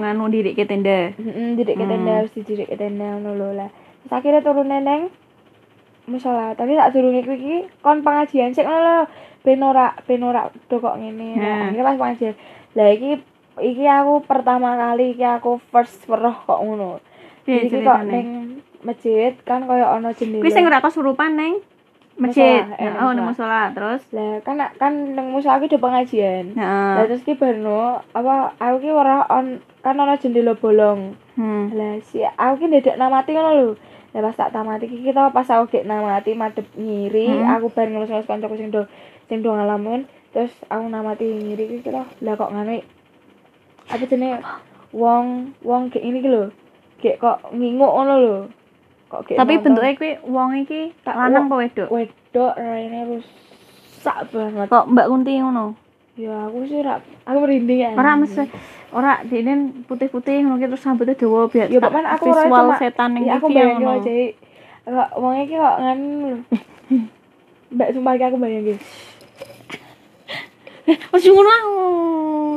nganu 0.00 0.32
didik 0.32 0.56
ke 0.56 0.64
tenda. 0.64 1.12
Heeh, 1.12 1.54
didik 1.54 1.76
ke 1.76 1.84
Hmm. 1.84 1.92
tenda, 1.92 2.14
wis 2.24 2.32
didik 2.32 2.66
ke 2.66 2.76
tenda 2.76 3.20
ngono 3.20 3.52
lah. 3.52 3.68
Terus 4.02 4.12
akhirnya 4.16 4.40
turun 4.40 4.72
neng 4.72 5.12
musola. 6.08 6.56
Tapi 6.56 6.74
durunge 6.90 7.20
kuwi 7.22 7.36
iki 7.36 7.56
kon 7.84 8.00
pengajian 8.00 8.56
sik 8.56 8.64
ngono 8.64 8.80
lho. 8.80 8.98
Ben 9.40 9.60
ora 9.64 9.96
ben 10.04 10.20
ora 10.20 10.48
do 10.68 10.76
kok 10.76 10.96
ngene. 10.96 11.36
Nah, 11.36 11.44
Hmm. 11.44 11.64
akhirnya 11.72 11.84
pas 11.84 11.96
pengajian. 12.00 12.34
Lah 12.76 12.88
iki 12.92 13.10
iki 13.60 13.84
aku 13.84 14.24
pertama 14.24 14.76
kali 14.76 15.12
iki 15.12 15.24
aku 15.24 15.60
first 15.68 16.04
weruh 16.08 16.34
kok 16.34 16.60
ngono. 16.60 17.00
Piye 17.44 17.64
Jadi 17.64 17.68
iki 17.68 17.78
kok 17.84 18.00
ning 18.04 18.26
masjid 18.80 19.32
kan 19.44 19.68
koyo 19.68 19.84
ana 19.84 20.16
jendela. 20.16 20.40
Kuwi 20.40 20.52
sing 20.52 20.64
ora 20.64 20.80
kesurupan 20.80 21.36
neng 21.36 21.60
masjid. 22.20 22.62
eh, 22.76 22.86
Nah, 22.86 23.02
oh 23.02 23.12
di 23.12 23.22
musola 23.22 23.72
terus? 23.72 24.02
Lah 24.12 24.38
kan 24.40 24.60
kan 24.76 24.92
nang 25.12 25.32
musola 25.32 25.56
iki 25.56 25.72
ada 25.72 25.80
pengajian. 25.80 26.44
Lah 26.52 26.64
Heeh. 27.00 27.08
terus 27.08 27.24
ki 27.24 27.34
barno 27.34 28.04
apa 28.12 28.54
aku 28.56 28.76
ki 28.78 28.90
ora 28.92 29.24
on 29.26 29.46
kan 29.80 29.96
ana 29.96 30.14
jendela 30.14 30.52
bolong. 30.52 31.16
Hmm. 31.34 31.72
lah 31.72 31.96
si 32.04 32.20
aku 32.20 32.54
ki 32.58 32.66
ndedak 32.68 32.96
namati 32.96 33.32
ngono 33.32 33.50
lho. 33.50 33.68
Lah 34.12 34.20
pas 34.22 34.36
tak 34.36 34.52
tamati 34.52 34.84
ki 34.84 35.00
kita 35.02 35.30
pas 35.30 35.48
aku 35.48 35.64
gek 35.70 35.84
namati 35.84 36.34
madhep 36.34 36.68
ngiri 36.74 37.32
Hmm. 37.32 37.48
aku 37.50 37.66
bar 37.68 37.86
ngelus-ngelus 37.86 38.28
kancaku 38.28 38.54
sing 38.54 38.68
do 38.68 38.84
sing 39.26 39.40
do 39.40 39.50
ngalamun 39.50 40.04
terus 40.30 40.52
aku 40.68 40.84
namati 40.86 41.24
ngiri 41.24 41.64
ki 41.66 41.76
kita 41.80 42.04
lah 42.04 42.34
kok 42.34 42.50
ngene 42.50 42.84
apa 43.88 44.04
jenenge? 44.04 44.44
Wong 44.92 45.54
wong 45.62 45.88
gek 45.88 46.02
ini 46.02 46.20
ki 46.20 46.28
lho. 46.28 46.44
Gek 47.00 47.16
kok 47.16 47.48
nginguk 47.50 47.88
ngono 47.88 48.14
lho 48.18 48.36
kok 49.10 49.26
tapi 49.26 49.58
nonton. 49.58 49.64
bentuknya 49.74 49.92
kuwi 49.98 50.12
wong 50.22 50.50
iki 50.62 50.94
Tak- 51.02 51.18
lanang 51.18 51.50
apa 51.50 51.54
wedok? 51.66 51.88
wedok 51.90 52.52
raine 52.54 52.98
rusak 53.10 54.18
banget. 54.30 54.66
Kok 54.70 54.84
Mbak 54.86 55.06
Kunti 55.10 55.32
ngono? 55.42 55.74
Ya 56.14 56.46
aku 56.46 56.62
sih 56.70 56.78
ora 56.78 57.02
aku 57.26 57.38
merinding 57.42 57.78
ya. 57.82 57.90
Ora 57.98 58.14
mesti 58.14 58.46
ora 58.94 59.18
dene 59.26 59.82
putih-putih 59.90 60.46
ngono 60.46 60.62
terus 60.62 60.86
rambutnya 60.86 61.18
dawa 61.18 61.50
biar 61.50 61.66
ya 61.66 61.78
tak 61.82 61.90
aku 61.90 62.24
visual 62.30 62.66
cuma 62.70 62.78
setan 62.78 63.10
ning 63.18 63.26
ya 63.26 63.42
aku 63.42 63.50
bayangin 63.50 63.90
aja. 63.98 64.12
Kok 64.86 65.10
wong 65.18 65.34
iki 65.42 65.54
kok 65.58 65.76
nganu 65.82 66.06
lho. 66.06 66.38
Mbak 67.74 67.88
sumpah 67.98 68.14
aku 68.14 68.38
bayangin. 68.38 68.78
Wes 71.10 71.24
ngono 71.26 71.50
lah. 71.50 71.62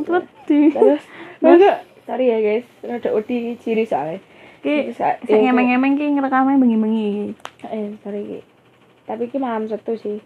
terus 0.06 0.26
di 0.46 0.58
terus 0.70 1.02
terus 1.42 1.78
sorry 2.06 2.26
ya 2.30 2.38
guys. 2.46 2.66
Rada 2.86 3.10
uti 3.10 3.58
ciri 3.58 3.90
soalnya 3.90 4.22
ki 4.64 4.76
Sa- 4.92 5.20
sing 5.22 5.44
ya, 5.44 5.52
ngemeng-ngemeng 5.52 5.94
ki 5.94 6.06
ngerekamnya 6.10 6.56
bengi-bengi 6.56 7.36
eh 7.66 7.94
sorry 8.00 8.22
Ki. 8.24 8.40
tapi 9.04 9.28
ki 9.28 9.38
malam 9.38 9.68
Sabtu 9.68 9.94
sih 9.94 10.18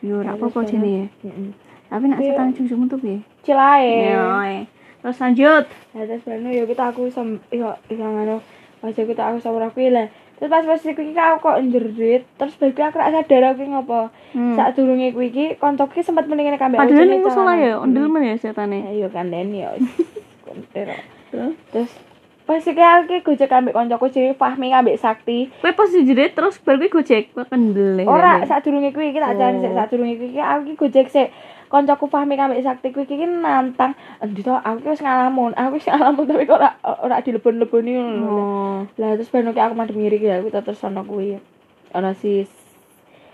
yo 0.00 0.20
ora 0.20 0.34
apa-apa 0.34 0.58
ono- 0.58 0.68
jene 0.68 0.90
ya 0.90 1.06
Heeh. 1.22 1.48
tapi 1.86 2.04
nak 2.06 2.18
Iya. 2.18 2.34
setan 2.34 2.48
jujung 2.52 2.82
tuh 2.84 2.98
piye 2.98 3.22
cilae 3.40 4.10
ya 4.10 4.22
eh. 4.44 4.62
terus 4.98 5.16
lanjut 5.16 5.64
Nah, 5.94 6.02
terus 6.02 6.22
bareng 6.22 6.50
yo 6.50 6.66
kita 6.66 6.90
aku 6.90 7.06
sam 7.06 7.38
yo 7.48 7.70
iso 7.86 8.02
ngono. 8.02 8.42
Pas 8.82 8.90
kita 8.90 9.22
aku 9.24 9.38
sama 9.38 9.62
aku 9.62 9.86
lah. 9.88 10.10
Terus 10.34 10.50
pas 10.50 10.60
pas 10.60 10.76
aku 10.76 11.00
kok 11.40 11.56
njerit, 11.62 12.26
terus 12.34 12.58
baru 12.58 12.74
aku 12.82 12.98
rak 12.98 13.14
sadar 13.14 13.54
aku 13.54 13.62
ngopo. 13.64 14.10
hmm. 14.34 14.58
Saat 14.58 14.74
durunge 14.74 15.08
kuwi 15.08 15.30
iki 15.30 15.46
koncoku 15.54 16.02
sempat 16.02 16.26
mendingin 16.26 16.58
kambek 16.58 16.82
padahal 16.82 17.06
ning 17.06 17.22
musola 17.22 17.54
ya 17.54 17.78
ondel 17.78 18.10
men 18.10 18.26
ya 18.26 18.36
setane 18.36 18.84
Ayo 18.84 19.06
kan 19.08 19.30
den 19.30 19.54
yo. 19.54 19.70
Terus 21.70 21.90
pas 22.44 22.60
iki 22.60 22.76
aku 22.76 23.24
gojek 23.24 23.48
kambek 23.48 23.72
koncoku 23.72 24.12
jenenge 24.12 24.36
Fahmi 24.36 24.68
kambek 24.68 25.00
Sakti. 25.00 25.48
kowe 25.64 25.72
pas 25.72 25.88
dijerit 25.88 26.36
terus 26.36 26.60
baru 26.60 26.76
kuwi 26.76 26.92
gojek 27.00 27.32
kendel 27.48 27.96
ya 27.96 28.04
Ora 28.04 28.44
saat 28.44 28.60
durunge 28.68 28.92
kuwi 28.92 29.16
iki 29.16 29.20
tak 29.20 29.40
jan 29.40 29.64
Oh. 29.64 29.72
saat 29.72 29.88
durunge 29.88 30.20
kuwi 30.20 30.36
aku 30.36 30.60
iki 30.68 30.76
gojek 30.76 31.08
sik. 31.08 31.28
Koncoku 31.72 32.04
Fahmi 32.06 32.36
kambek 32.36 32.60
Sakti 32.60 32.92
kuwi 32.92 33.08
iki 33.08 33.24
nantang. 33.24 33.96
Endi 34.20 34.44
to 34.44 34.52
aku 34.52 34.92
wis 34.92 35.00
ngalamun. 35.00 35.56
Aku 35.56 35.80
wis 35.80 35.88
ngalamun 35.88 36.28
tapi 36.28 36.44
kok 36.44 36.60
ora 36.60 36.70
ora 37.00 37.24
dilebon-leboni 37.24 37.90
ngono 37.96 38.28
oh. 38.28 38.76
Lah 39.00 39.16
terus 39.16 39.32
ki 39.32 39.40
aku 39.40 39.74
madhep 39.74 39.96
ngiri 39.96 40.20
ki 40.20 40.28
aku 40.28 40.52
terus 40.52 40.84
ono 40.84 41.00
kuwi. 41.00 41.40
Ono 41.96 42.12
sis. 42.12 42.52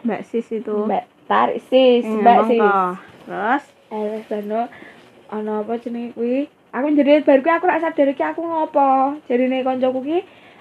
Mbak 0.07 0.23
sis 0.23 0.47
itu. 0.55 0.87
Mbak 0.87 1.05
tarik 1.27 1.59
sis 1.67 2.07
Hmm, 2.07 2.23
mbak 2.23 2.39
sis. 2.47 2.63
Terus? 3.27 3.65
Eh 3.91 4.23
terus 4.31 4.71
ono 5.35 5.53
apa 5.67 5.73
jenenge 5.83 6.15
kuwi 6.15 6.47
aku 6.71 6.87
jadi 6.95 7.23
baru 7.23 7.43
aku 7.43 7.65
rak 7.67 7.83
sadar 7.83 8.09
ki 8.11 8.23
aku 8.23 8.41
ngopo? 8.41 9.19
Jarine 9.27 9.63
koncoku 9.63 10.01
ki 10.03 10.19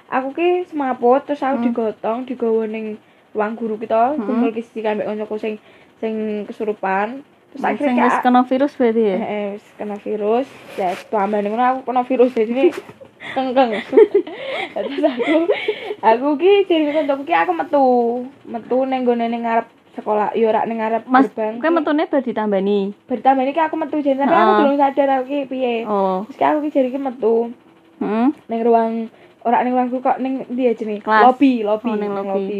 aku 0.10 0.34
ki 0.34 0.50
semaput 0.66 1.22
terus 1.24 1.42
aku 1.42 1.62
Hmm. 1.62 1.66
digotong 1.70 2.20
digawa 2.26 2.66
ning 2.66 2.98
ruang 3.34 3.54
guru 3.54 3.78
kita 3.78 4.18
Hmm. 4.18 4.26
kumpul 4.26 4.50
ki 4.50 4.66
sisi 4.66 4.82
kambek 4.82 5.06
koncoku 5.06 5.38
sing 5.38 5.54
sing 6.02 6.46
kesurupan. 6.46 7.22
Terus 7.50 7.62
sing 7.62 7.70
akhirnya 7.70 8.06
wis 8.06 8.14
kayak 8.14 8.26
kena 8.26 8.42
virus 8.46 8.74
berarti 8.78 9.02
ya? 9.02 9.16
Eh, 9.16 9.26
eh, 9.26 9.46
wis 9.58 9.66
kena 9.74 9.96
virus. 9.98 10.48
Ya 10.78 10.90
tambah 11.10 11.40
ngono 11.42 11.64
aku 11.64 11.80
kena 11.86 12.02
virus 12.06 12.32
jadi 12.34 12.50
ini 12.50 12.66
kengkeng. 13.36 13.72
Terus 14.74 15.04
aku 15.06 15.36
aku 16.02 16.28
ki 16.38 16.54
jadi 16.66 16.94
kancaku 16.94 17.22
ki 17.26 17.34
aku 17.34 17.52
metu. 17.54 17.88
Metu 18.46 18.78
ning 18.86 19.02
gone 19.06 19.26
ning 19.26 19.46
ngarep 19.46 19.66
sekolah 19.92 20.32
yo 20.34 20.48
ora 20.48 20.64
ning 20.64 20.78
ngarep 20.78 21.04
Mas, 21.06 21.28
gerbang 21.28 21.58
kowe 21.58 21.72
metune 21.72 22.04
bar 22.04 22.22
ditambani. 22.22 22.94
bertambah 23.04 23.42
ini 23.42 23.52
ki 23.52 23.62
aku 23.62 23.76
metu 23.76 23.98
jadi 23.98 24.18
tapi 24.18 24.30
aku 24.30 24.38
Heeh. 24.46 24.58
belum 24.60 24.76
sadar 24.76 25.08
aku 25.12 25.26
ki 25.26 25.40
piye 25.46 25.76
Oh. 25.84 26.24
terus 26.24 26.36
ki 26.36 26.46
aku 26.46 26.60
ki 26.62 26.70
jadi 26.72 26.90
ki 26.90 27.00
metu 27.00 27.36
Heeh. 27.98 28.28
ning 28.46 28.60
ruang 28.62 28.92
ora 29.40 29.62
ning 29.62 29.72
ruang 29.72 29.88
guru 29.88 30.02
kok 30.02 30.18
ning 30.18 30.46
dia 30.50 30.72
jenenge 30.72 31.02
Kelas. 31.02 31.24
lobby 31.26 31.62
lobby 31.62 31.90
Oh, 31.90 31.96
ning 31.96 32.12
lobby. 32.12 32.60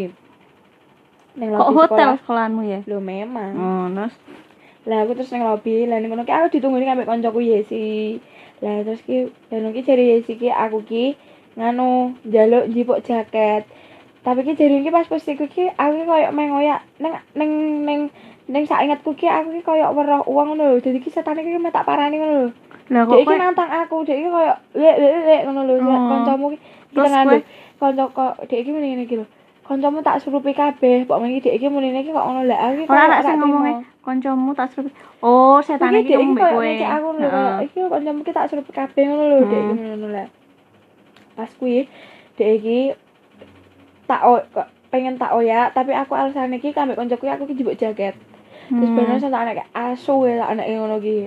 ning 1.36 1.50
Kok 1.50 1.60
lobby 1.62 1.76
hotel 1.78 1.90
sekolah. 2.10 2.18
sekolahmu 2.20 2.62
ya? 2.66 2.80
Loh 2.86 3.00
memang 3.00 3.52
Oh, 3.54 3.86
terus 3.90 4.16
lah 4.86 5.04
aku 5.04 5.12
terus 5.14 5.30
neng 5.30 5.44
lobby 5.44 5.86
lah 5.86 5.98
ning 5.98 6.10
kono 6.10 6.24
ki 6.24 6.34
aku 6.34 6.48
ditunggu 6.50 6.82
ambek 6.82 7.06
koncoku 7.06 7.40
Yesi 7.40 8.18
lah 8.60 8.82
terus 8.82 9.00
ki 9.02 9.18
dan 9.48 9.70
ki 9.70 9.82
jari 9.82 10.18
Yesi 10.18 10.34
ki 10.34 10.50
aku 10.50 10.82
ki 10.82 11.14
nganu 11.54 12.16
njaluk 12.24 12.68
njipuk 12.68 13.00
jaket 13.00 13.68
tapi 14.30 14.46
ki 14.46 14.54
jari 14.62 14.86
ki 14.86 14.94
pas 14.94 15.10
postiku 15.10 15.50
ki 15.50 15.74
aku 15.74 15.92
ki 15.98 16.06
koyo 16.06 16.30
mengoyak 16.30 16.86
neng 17.02 17.18
neng 17.34 17.52
neng 17.82 18.00
neng 18.46 18.64
saingatku 18.70 19.18
ki 19.18 19.26
aku 19.26 19.58
ki 19.58 19.62
koyo 19.66 19.90
weruh 19.98 20.22
uang 20.30 20.54
ngono 20.54 20.64
lho 20.70 20.78
dadi 20.78 21.02
ki 21.02 21.10
setane 21.10 21.42
ki 21.42 21.58
tak 21.74 21.90
parani 21.90 22.22
ngono 22.22 22.36
lho 22.46 22.50
lah 22.90 23.06
kok 23.06 23.22
iki 23.22 23.26
kowe 23.30 23.38
nantang 23.38 23.70
aku, 23.70 24.02
dek 24.02 24.18
iki 24.18 24.30
koyo 24.34 24.54
lek 24.74 24.96
lek 24.98 25.14
lek 25.30 25.42
ngono 25.46 25.62
lho, 25.62 25.74
Oh. 25.78 26.02
kancamu 26.10 26.46
ki 26.54 26.58
kowe? 26.98 27.38
Kanca 27.80 28.04
kok 28.10 28.34
dek 28.50 28.60
iki 28.66 28.70
muni 28.74 28.88
ngene 28.94 29.04
iki 29.06 29.16
lho. 29.22 29.26
Kancamu 29.62 30.02
tak 30.02 30.18
surupi 30.26 30.58
kabeh, 30.58 31.06
pok 31.06 31.22
mengi 31.22 31.38
dek 31.46 31.54
iki 31.62 31.70
muni 31.70 31.94
ngene 31.94 32.02
iki 32.02 32.12
kok 32.12 32.26
ngono 32.26 32.42
lah 32.50 32.58
aku 32.66 32.74
ki 32.82 32.90
ora 32.90 33.22
sing 33.22 33.38
trimo. 33.38 33.62
kancamu 34.02 34.50
tak 34.58 34.74
suruh. 34.74 34.94
Oh, 35.22 35.62
setane 35.62 36.02
Iki 36.02 36.10
iki 36.10 36.14
iki 36.18 36.26
ngombe 36.26 36.42
kowe. 36.50 36.66
ngecek 36.66 36.90
aku 36.90 37.08
lho, 37.14 37.30
iki 37.62 37.80
kancamu 37.94 38.20
ki 38.26 38.32
tak 38.34 38.48
surupi 38.50 38.72
kabeh 38.74 39.04
ngono 39.06 39.24
lho, 39.30 39.38
dek 39.46 39.62
iki 39.62 39.74
ngono 39.86 40.08
lah. 40.10 40.28
Pas 41.38 41.52
kuwi 41.62 41.86
dek 42.42 42.50
iki 42.58 42.78
tak 44.10 44.26
o, 44.26 44.42
pengen 44.90 45.16
tak 45.16 45.32
oyak, 45.32 45.70
tapi 45.72 45.94
aku 45.94 46.18
alasan 46.18 46.50
iki 46.52 46.74
kambek 46.74 46.98
kancaku 46.98 47.24
ki 47.24 47.32
aku 47.32 47.44
ki 47.46 47.56
jebuk 47.56 47.78
jaket. 47.78 48.18
Terus 48.68 48.86
Hmm. 48.86 48.98
bener 48.98 49.18
tak 49.18 49.34
anak 49.36 49.54
kayak 49.56 49.70
asu 49.72 50.26
ya 50.26 50.42
tak 50.42 50.50
anak 50.52 50.66
ngono 50.68 50.98
ki. 50.98 51.18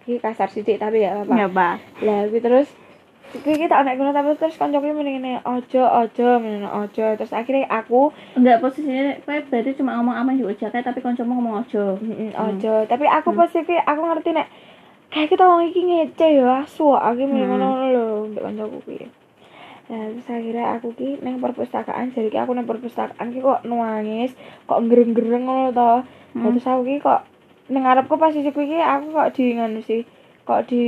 Ki 0.00 0.12
kasar 0.16 0.46
sithik 0.46 0.78
tapi 0.78 1.02
ya 1.02 1.18
apa. 1.20 1.30
Ya, 1.32 1.46
Pak. 1.46 1.74
lah 2.00 2.26
terus 2.28 2.70
kuwi 3.32 3.54
kita 3.56 3.74
anak 3.76 3.96
ngono 3.96 4.10
tapi 4.10 4.34
terus 4.36 4.54
kancaku 4.54 4.90
muni 4.90 5.16
ngene 5.16 5.40
ojo 5.42 5.82
ojo 5.82 6.28
ngene 6.38 6.68
ojo 6.68 7.06
terus 7.16 7.32
akhirnya 7.32 7.64
aku 7.66 8.12
Enggak 8.34 8.60
posisinya 8.60 9.14
kowe 9.22 9.38
berarti 9.42 9.72
cuma 9.72 9.96
ngomong 9.96 10.12
ama 10.12 10.30
juga 10.34 10.52
jaket 10.58 10.84
tapi 10.84 11.00
kancamu 11.00 11.32
ngomong 11.32 11.64
ojo. 11.64 11.96
"Mm-mm, 11.96 12.28
Hmm. 12.28 12.44
ojo 12.50 12.74
tapi 12.84 13.06
aku 13.08 13.30
pasti 13.32 13.62
ki 13.62 13.78
aku 13.78 14.00
ngerti 14.02 14.30
nek 14.32 14.46
kayak 15.08 15.28
kita 15.28 15.44
wong 15.44 15.62
iki 15.64 15.80
ngece 15.80 16.26
ya 16.34 16.60
asu 16.60 16.92
aku 16.92 17.24
muni 17.24 17.40
Hmm. 17.40 17.56
ngono 17.56 17.66
lho 17.88 18.04
mbek 18.28 18.42
kancaku 18.42 18.76
kuwi 18.84 19.06
Nah, 19.92 20.08
terus 20.08 20.24
akhirnya 20.24 20.80
aku 20.80 20.96
ki 20.96 21.20
neng 21.20 21.36
perpustakaan 21.36 22.16
jadi 22.16 22.32
ki 22.32 22.38
aku 22.40 22.56
neng 22.56 22.64
perpustakaan 22.64 23.28
ki 23.28 23.44
kok 23.44 23.60
nuangis 23.68 24.32
kok 24.64 24.80
gereng-gereng 24.88 25.44
ngono 25.44 25.68
to 25.68 25.92
Nah, 25.92 26.00
Hmm. 26.32 26.56
terus 26.56 26.64
aku 26.64 26.82
ki 26.88 26.96
kok 27.04 27.20
neng 27.68 27.84
ngarepku 27.84 28.16
pas 28.16 28.32
sisi 28.32 28.48
kuwi 28.50 28.72
ki 28.72 28.80
aku 28.80 29.12
kok 29.12 29.28
di 29.36 29.44
nganu 29.52 29.84
sih 29.84 30.00
kok 30.42 30.64
di 30.64 30.84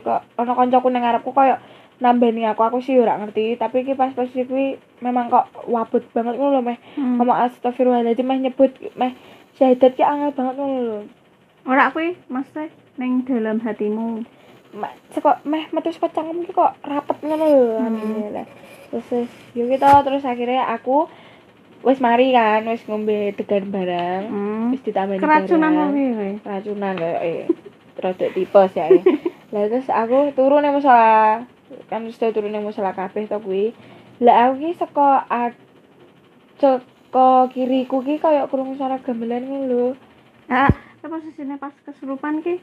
kok 0.00 0.22
ana 0.38 0.54
kancaku 0.54 0.86
neng 0.88 1.02
ngarepku 1.02 1.34
koyo 1.34 1.58
nambani 1.98 2.46
aku 2.46 2.62
aku 2.62 2.78
sih 2.78 2.94
ora 2.96 3.18
ngerti 3.18 3.58
tapi 3.58 3.82
ki 3.82 3.92
pas 3.92 4.14
posisi 4.14 4.46
kuwi 4.46 4.78
memang 5.02 5.26
kok 5.26 5.50
wabut 5.66 6.06
banget 6.14 6.38
ngono 6.38 6.58
lho 6.58 6.62
meh 6.62 6.78
Hmm. 6.94 7.18
ngomong 7.18 7.42
astagfirullahaladzim 7.42 8.22
meh 8.22 8.38
nyebut 8.38 8.70
meh 8.94 9.18
syahadat 9.58 9.98
ki 9.98 10.06
angel 10.06 10.30
banget 10.30 10.54
ngono 10.56 10.78
lho 10.78 10.98
Ora 11.66 11.92
kuwi 11.92 12.16
maksudnya 12.32 12.72
ning 12.96 13.26
dalam 13.28 13.60
hatimu. 13.60 14.24
Meh 14.72 14.92
sekok 15.10 15.42
meh 15.42 15.66
metu 15.68 15.90
saka 15.90 16.08
cangkem 16.12 16.42
ki 16.42 16.52
kok 16.52 16.78
rapet 16.80 17.18
ngono 17.20 17.44
lho 17.44 17.64
Hmm. 17.76 18.46
terus 18.88 19.06
wis 19.08 19.30
yo 19.52 19.66
kita 19.66 20.02
terus 20.02 20.22
akhirnya 20.22 20.66
aku 20.68 21.10
wis 21.80 21.98
mari 21.98 22.30
kan 22.30 22.62
wis 22.64 22.82
ngombe 22.84 23.34
degan 23.34 23.66
barang 23.68 24.22
Hmm. 24.26 24.70
wis 24.70 24.80
ditambani 24.80 25.18
Keracunan 25.18 25.70
barang. 25.70 25.78
kok 25.80 25.92
piye 25.92 26.10
kowe? 26.10 26.30
racunan 26.46 26.94
kayak 26.94 27.20
eh 27.20 27.40
rada 27.96 28.26
tipes 28.28 28.72
ya 28.72 28.86
eh. 28.88 29.02
lah 29.50 29.66
terus 29.66 29.88
aku 29.88 30.16
turun 30.32 30.62
yang 30.62 30.72
musola 30.72 31.42
kan 31.86 32.00
sudah 32.06 32.30
turun 32.30 32.50
yang 32.50 32.62
musola 32.62 32.90
kabeh 32.90 33.24
to 33.24 33.38
kuwi 33.38 33.74
lah 34.18 34.46
aku 34.46 34.54
ki 34.60 34.70
saka 34.76 35.08
a- 35.26 35.58
saka 36.56 37.28
kiriku 37.48 38.00
ki 38.00 38.18
kayak 38.18 38.46
krungu 38.46 38.74
suara 38.74 38.98
gamelan 38.98 39.42
ngono 39.42 39.66
lho 39.66 39.86
Ah, 40.46 40.66
apa 40.66 41.06
posisinya 41.08 41.54
pas 41.56 41.70
kesurupan 41.80 42.38
ki? 42.40 42.58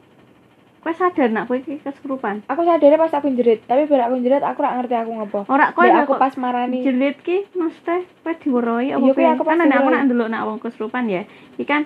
Kowe 0.77 0.93
sadar 0.93 1.27
nak 1.33 1.49
kowe 1.49 1.59
ki 1.59 1.81
kesurupan? 1.81 2.45
aku 2.47 2.61
sadar 2.63 2.95
pas 2.95 3.11
aku 3.11 3.27
jerit 3.33 3.59
tapi 3.65 3.85
bar 3.85 4.07
aku 4.07 4.21
jerit 4.21 4.39
aku 4.39 4.61
ora 4.61 4.77
ngerti 4.77 4.95
aku 4.95 5.11
ngopo 5.13 5.39
Ora 5.49 5.73
kowe 5.73 5.83
aku 5.83 6.15
pas 6.15 6.33
marani 6.37 6.79
jerit 6.81 7.17
ki 7.19 7.49
maksudnya 7.53 8.05
kowe 8.21 8.33
diweroi 8.33 8.87
apa 8.91 9.01
Iya, 9.01 9.11
kuwi 9.11 9.17
piye? 9.17 9.29
aku 9.33 9.43
kan 9.43 9.57
aku 9.59 9.87
nak 9.89 10.03
ndelok 10.05 10.29
nak 10.29 10.41
wong 10.45 10.57
kesurupan 10.59 11.05
ya. 11.07 11.21
Iki 11.55 11.65
kan 11.65 11.83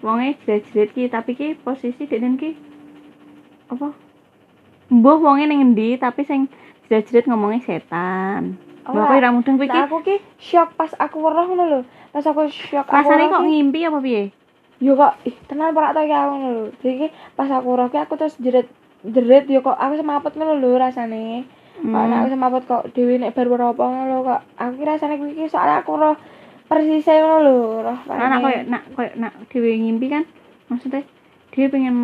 wonge 0.00 0.36
jerit-jerit 0.42 0.90
ki 0.92 1.02
tapi 1.08 1.32
ki 1.32 1.48
posisi 1.58 2.04
denen 2.04 2.36
ki 2.36 2.52
apa? 3.68 3.90
Mbuh 4.92 5.18
wonge 5.18 5.48
ning 5.48 5.64
endi 5.64 5.96
tapi 5.96 6.22
sing 6.22 6.46
jerit-jerit 6.86 7.24
ngomongnya 7.24 7.64
setan. 7.64 8.60
Wah, 8.82 9.08
kowe 9.08 9.18
ra 9.18 9.30
mudeng 9.30 9.56
kowe 9.56 9.64
iki. 9.64 9.72
Nah, 9.72 9.86
aku 9.86 10.02
ki 10.02 10.16
shock 10.36 10.74
pas 10.74 10.92
aku 10.94 11.16
weruh 11.18 11.48
ngono 11.48 11.64
lho. 11.64 11.80
Pas 12.10 12.22
aku 12.22 12.44
shock 12.46 12.86
aku 12.86 12.92
Rasane 12.92 13.30
kok 13.30 13.42
ngimpi 13.42 13.80
apa 13.82 13.98
piye? 13.98 14.24
Yo 14.82 14.98
kok 14.98 15.14
ih 15.22 15.36
tenan 15.46 15.70
ora 15.70 15.94
tau 15.94 16.02
ki 16.02 16.10
aku 16.12 16.34
lho. 16.36 16.52
Jadi 16.82 17.06
pas 17.32 17.46
aku 17.46 17.70
ki 17.86 17.98
aku 17.98 18.14
terus 18.18 18.34
jerit 18.36 18.66
jerit 19.02 19.46
yo 19.46 19.62
kok 19.62 19.78
aku 19.78 19.94
semaput 19.96 20.34
ngono 20.34 20.58
lho 20.58 20.74
rasane. 20.74 21.46
Kok 21.78 21.86
Hmm. 21.86 22.10
nek 22.10 22.18
aku 22.20 22.28
semaput 22.28 22.62
kok 22.66 22.82
dhewe 22.90 23.16
nek 23.16 23.32
bar 23.32 23.46
weruh 23.46 23.70
apa 23.70 23.82
ngono 23.82 24.04
lho 24.04 24.18
kok. 24.22 24.40
Aku 24.58 24.80
rasane 24.82 25.14
kuwi 25.16 25.32
ki 25.32 25.46
soalnya 25.46 25.80
aku 25.80 25.94
weruh 25.94 26.14
persis 26.66 27.06
ngono 27.06 27.36
lho, 27.40 27.54
weruh. 27.78 27.98
Karena 28.04 28.36
koyo 28.38 28.58
nak 28.66 28.82
koyo 28.92 29.10
nak 29.14 29.32
dhewe 29.48 29.70
ngimpi 29.76 30.06
kan 30.08 30.22
maksudnya 30.66 31.06
dhewe 31.50 31.66
pengen 31.68 31.96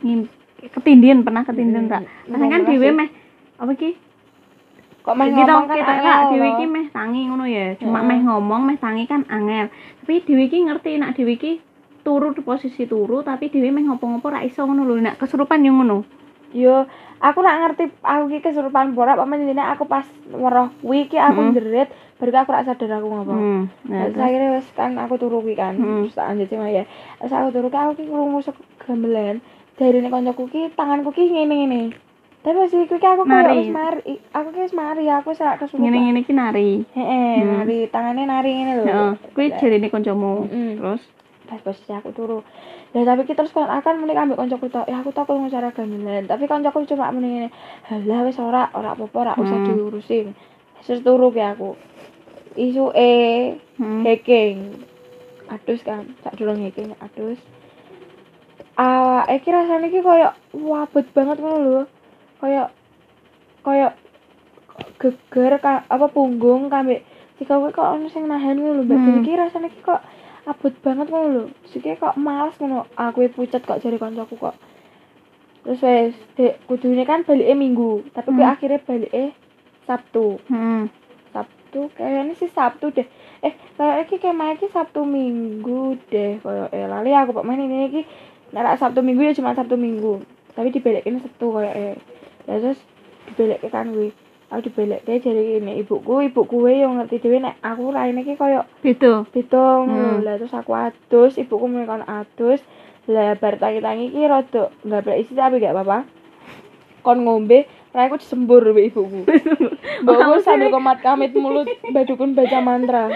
ngimpi 0.00 0.30
ketindihan 0.64 1.20
pernah 1.20 1.42
ketindihan 1.42 1.86
Hmm, 1.86 1.92
tak? 1.92 2.02
hmm, 2.30 2.50
kan 2.50 2.60
dhewe 2.64 2.88
sih. 2.88 2.94
meh 2.94 3.08
apa 3.58 3.72
ki? 3.74 3.90
Kok 5.04 5.14
meh 5.14 5.28
kita 5.28 5.52
ngomong 5.52 5.68
kan 5.68 5.76
kita 5.76 5.92
dhewe 6.32 6.40
lho. 6.40 6.52
iki 6.56 6.64
meh 6.64 6.86
tangi 6.88 7.20
ngono 7.28 7.44
ya. 7.44 7.76
Cuma 7.76 8.00
Heeh. 8.00 8.08
meh 8.08 8.20
ngomong 8.24 8.62
meh 8.64 8.76
tangi 8.80 9.04
kan 9.04 9.28
angel. 9.28 9.68
Tapi 10.00 10.24
dhewe 10.24 10.48
iki 10.48 10.64
ngerti 10.64 10.96
nak 10.96 11.12
dhewe 11.12 11.36
iki 11.36 11.60
turu 12.00 12.32
di 12.32 12.40
posisi 12.40 12.88
turu 12.88 13.20
tapi 13.20 13.52
dhewe 13.52 13.68
meh 13.68 13.84
ngopo-ngopo 13.84 14.32
ra 14.32 14.40
iso 14.40 14.64
ngono 14.64 14.88
lho. 14.88 14.96
Nak 15.04 15.20
kesurupan 15.20 15.60
yo 15.60 15.76
ngono. 15.76 16.08
Yo, 16.54 16.86
aku 17.18 17.42
nak 17.42 17.58
ngerti 17.66 17.90
aku 17.98 18.30
ki 18.30 18.38
kesurupan 18.40 18.94
borak 18.94 19.18
apa 19.18 19.26
menjene 19.26 19.58
aku 19.58 19.90
pas 19.90 20.06
weruh 20.30 20.70
kuwi 20.80 21.10
ki 21.10 21.18
aku 21.18 21.50
Mm. 21.50 21.54
jerit 21.58 21.90
baru 22.14 22.30
aku 22.30 22.54
rak 22.54 22.64
sadar 22.64 23.02
aku 23.02 23.10
ngopo. 23.10 23.34
Hmm. 23.34 23.62
Nah, 23.90 24.06
Terus 24.06 24.22
akhirnya 24.22 24.48
wes 24.54 24.68
kan 24.72 24.94
aku 24.96 25.18
turu 25.18 25.42
kuwi 25.42 25.58
kan. 25.58 25.74
Mm. 25.74 26.06
Terus 26.08 26.14
tak 26.14 26.30
sama 26.30 26.70
ya. 26.70 26.86
Terus 27.18 27.34
aku 27.34 27.48
turu 27.50 27.66
ki 27.68 27.76
aku 27.76 27.92
ki 27.98 28.04
krungu 28.06 28.38
sek 28.38 28.54
gamelan. 28.86 29.42
Jarine 29.74 30.08
koncoku 30.08 30.46
ki 30.46 30.70
tanganku 30.78 31.10
ki 31.10 31.34
ngene-ngene. 31.34 31.90
Tapi 32.44 32.54
pas 32.54 32.68
iki 32.68 32.86
ki 32.92 33.00
aku 33.00 33.24
Nari. 33.24 33.56
wis 33.56 33.72
mari, 33.72 34.02
aku 34.30 34.48
wis 34.54 34.74
mari, 34.76 35.08
aku 35.08 35.32
wis 35.32 35.40
rak 35.40 35.56
kesurupan. 35.58 35.80
ngene-ngene 35.80 36.20
ki 36.22 36.32
nari. 36.32 36.84
Heeh, 36.92 37.40
Mm. 37.40 37.48
nari, 37.56 37.78
tangannya 37.88 38.24
nari 38.28 38.50
ngene 38.52 38.72
lho. 38.76 38.84
Heeh. 38.84 39.12
Kuwi 39.32 39.48
jarine 39.56 39.88
kancamu. 39.88 40.44
Mm. 40.46 40.76
Terus 40.76 41.02
pas 41.44 41.60
posisi 41.60 41.92
aku 41.92 42.08
turu 42.10 42.40
ya 42.92 43.04
tapi 43.04 43.24
kita 43.24 43.44
terus 43.44 43.52
kan 43.52 43.68
akan 43.68 44.00
mending 44.00 44.16
ambek 44.16 44.40
koncoku 44.40 44.72
tok 44.72 44.88
ya 44.88 44.96
aku 44.96 45.12
tak 45.12 45.28
krungu 45.28 45.52
cara 45.52 45.68
gamelan 45.70 46.24
tapi 46.24 46.48
koncoku 46.48 46.88
cuma 46.88 47.12
mending 47.12 47.36
ngene 47.36 47.48
halah 47.84 48.24
wis 48.24 48.40
ora 48.40 48.72
ora 48.72 48.96
apa-apa 48.96 49.12
ora 49.12 49.32
usah 49.36 49.52
Hmm. 49.54 49.68
diurusin 49.68 50.32
terus 50.80 51.04
turu 51.04 51.28
ki 51.28 51.44
aku 51.44 51.76
isu 52.56 52.96
eh 52.96 53.60
hmm. 53.76 54.00
hacking 54.02 54.56
adus 55.50 55.84
kan 55.84 56.16
sak 56.24 56.32
durung 56.34 56.64
hacking 56.64 56.96
adus 56.96 57.36
ah 58.74 59.28
iki 59.28 59.48
rasane 59.48 59.92
ki 59.92 60.00
koyo 60.00 60.32
wabet 60.56 61.06
banget 61.12 61.38
ngono 61.38 61.58
lho 61.60 61.82
koyo 62.44 62.68
koyo 63.64 63.88
geger 65.00 65.56
ka, 65.64 65.88
apa 65.88 66.06
punggung 66.12 66.68
kambek. 66.68 67.00
Jika 67.40 67.56
kowe 67.56 67.72
kok 67.72 67.88
ono 67.96 68.06
sing 68.12 68.28
nahan 68.28 68.60
ngono 68.60 68.78
lho 68.78 68.84
mbak. 68.84 68.98
Hmm. 69.00 69.06
Jadi 69.08 69.20
ki 69.24 69.32
rasane 69.40 69.68
ki 69.72 69.80
kok 69.80 70.04
abot 70.44 70.74
banget 70.84 71.06
ngono 71.08 71.28
lho. 71.32 71.42
Siki 71.72 71.96
kok 71.96 72.20
males 72.20 72.60
ngono 72.60 72.84
aku 72.92 73.32
pucet 73.32 73.64
kok 73.64 73.80
jari 73.80 73.96
koncoku 73.96 74.36
kok. 74.36 74.54
Terus 75.64 75.80
wes 75.80 76.14
dek 76.36 76.60
kudune 76.68 77.08
kan 77.08 77.24
balike 77.24 77.56
minggu 77.56 78.04
tapi 78.12 78.36
Hmm. 78.36 78.52
akhirnya 78.52 78.84
balike 78.84 79.32
Sabtu. 79.88 80.36
Hmm. 80.52 80.92
Sabtu 81.32 81.88
kayaknya 81.96 82.36
sih 82.36 82.52
Sabtu 82.52 82.92
deh. 82.92 83.08
Eh 83.40 83.56
kayak 83.80 84.06
iki 84.06 84.20
kayak 84.20 84.60
iki 84.60 84.68
Sabtu 84.68 85.02
Minggu 85.08 85.96
deh 86.12 86.38
kayak 86.44 86.68
eh 86.76 86.86
lali 86.86 87.10
aku 87.16 87.32
pak 87.32 87.44
main 87.48 87.64
ini 87.64 87.88
iki 87.88 88.02
nek 88.52 88.76
Sabtu 88.76 89.00
Minggu 89.00 89.24
ya 89.24 89.32
cuma 89.32 89.56
Sabtu 89.56 89.74
Minggu. 89.80 90.22
Tapi 90.54 90.70
dibalikin 90.70 91.18
Sabtu 91.18 91.50
kayak 91.50 91.74
eh 91.74 91.94
ya 92.44 92.56
terus 92.60 92.80
dibalikin 93.32 93.70
kan 93.72 93.86
gue 93.92 94.12
aku 94.52 94.60
dibalikin 94.70 95.20
jadi 95.20 95.42
ini 95.62 95.80
ibuku 95.80 96.28
ibuku 96.28 96.54
gue 96.60 96.72
yang 96.84 97.00
ngerti 97.00 97.20
dewe 97.24 97.40
nek 97.40 97.58
aku 97.64 97.90
lain 97.90 98.20
iki 98.20 98.36
kayak 98.36 98.68
Beda. 98.84 99.24
beda 99.32 99.66
Hmm. 99.84 100.22
lah 100.22 100.36
terus 100.36 100.54
aku 100.54 100.72
adus 100.76 101.40
ibuku 101.40 101.64
mulai 101.66 101.88
kon 101.88 102.04
adus 102.04 102.60
lah 103.08 103.36
bar 103.36 103.56
tangi-tangi 103.60 104.12
iki 104.12 104.24
rada 104.24 104.72
nggak 104.84 105.00
boleh 105.04 105.18
isi 105.20 105.32
tapi 105.36 105.60
gak 105.60 105.76
apa-apa 105.76 106.08
kon 107.04 107.24
ngombe 107.24 107.64
Rai 107.94 108.10
aku 108.10 108.18
disembur 108.18 108.74
ibuku. 108.74 109.22
Mbakku 110.02 110.42
sambil 110.42 110.74
komat 110.74 110.98
kamit 110.98 111.30
mulut 111.38 111.70
badukun 111.94 112.34
baca 112.34 112.58
mantra. 112.58 113.06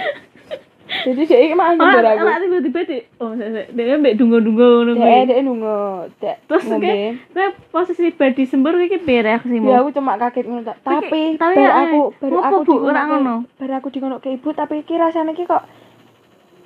Jadi 1.04 1.22
dia 1.24 1.54
mah 1.54 1.76
nyembur 1.76 2.00
Ora 2.00 2.10
aku. 2.14 2.24
ora 2.26 2.36
tiba-tiba 2.40 2.80
di 2.84 2.98
oh 3.20 3.30
sik 3.34 3.70
dia 3.70 3.94
mbek 3.94 4.14
dungo-dungo 4.16 4.66
ngono 4.82 4.92
Dek 4.94 5.02
kuwi. 5.02 5.28
dek 5.28 5.38
nunggu, 5.44 5.76
Terus 6.18 6.64
kayak 6.66 6.98
kowe 7.30 7.46
posisi 7.70 8.10
bar 8.10 8.30
disembur 8.32 8.74
iki 8.80 8.98
piye 8.98 9.20
reaksimu? 9.22 9.68
Ya 9.68 9.80
aku 9.80 9.94
cuma 9.94 10.16
kaget 10.16 10.44
ngono. 10.44 10.66
Tapi 10.66 11.36
tapi 11.36 11.62
aku 11.62 12.00
baru 12.18 12.36
aku 12.40 12.56
Bu? 12.64 12.64
dingono 12.66 12.90
Ora 12.90 13.02
ngono? 13.06 13.34
Bar 13.54 13.70
aku 13.78 13.88
dingono 13.88 14.16
ke 14.18 14.34
ibu 14.34 14.48
tapi 14.50 14.82
iki 14.82 14.94
rasane 14.94 15.36
iki 15.36 15.44
kok 15.44 15.62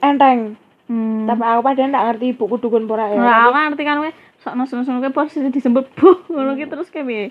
enteng. 0.01 0.57
Hmm. 0.87 1.25
Tapi 1.25 1.43
aku 1.43 1.61
padahal 1.63 1.89
ndak 1.89 2.05
ngerti 2.11 2.27
ibuku 2.33 2.55
dukun 2.59 2.85
pora 2.85 3.09
ya. 3.09 3.19
Ora 3.19 3.69
ngerti 3.69 3.83
kan 3.83 4.01
kowe 4.01 4.11
sok 4.43 4.55
nesu-nesu 4.57 4.91
kowe 4.93 5.13
posisi 5.15 5.49
disembur 5.49 5.85
buh 5.97 6.19
ngono 6.29 6.55
ki 6.55 6.67
terus 6.67 6.89
kayak 6.89 7.07
piye? 7.07 7.27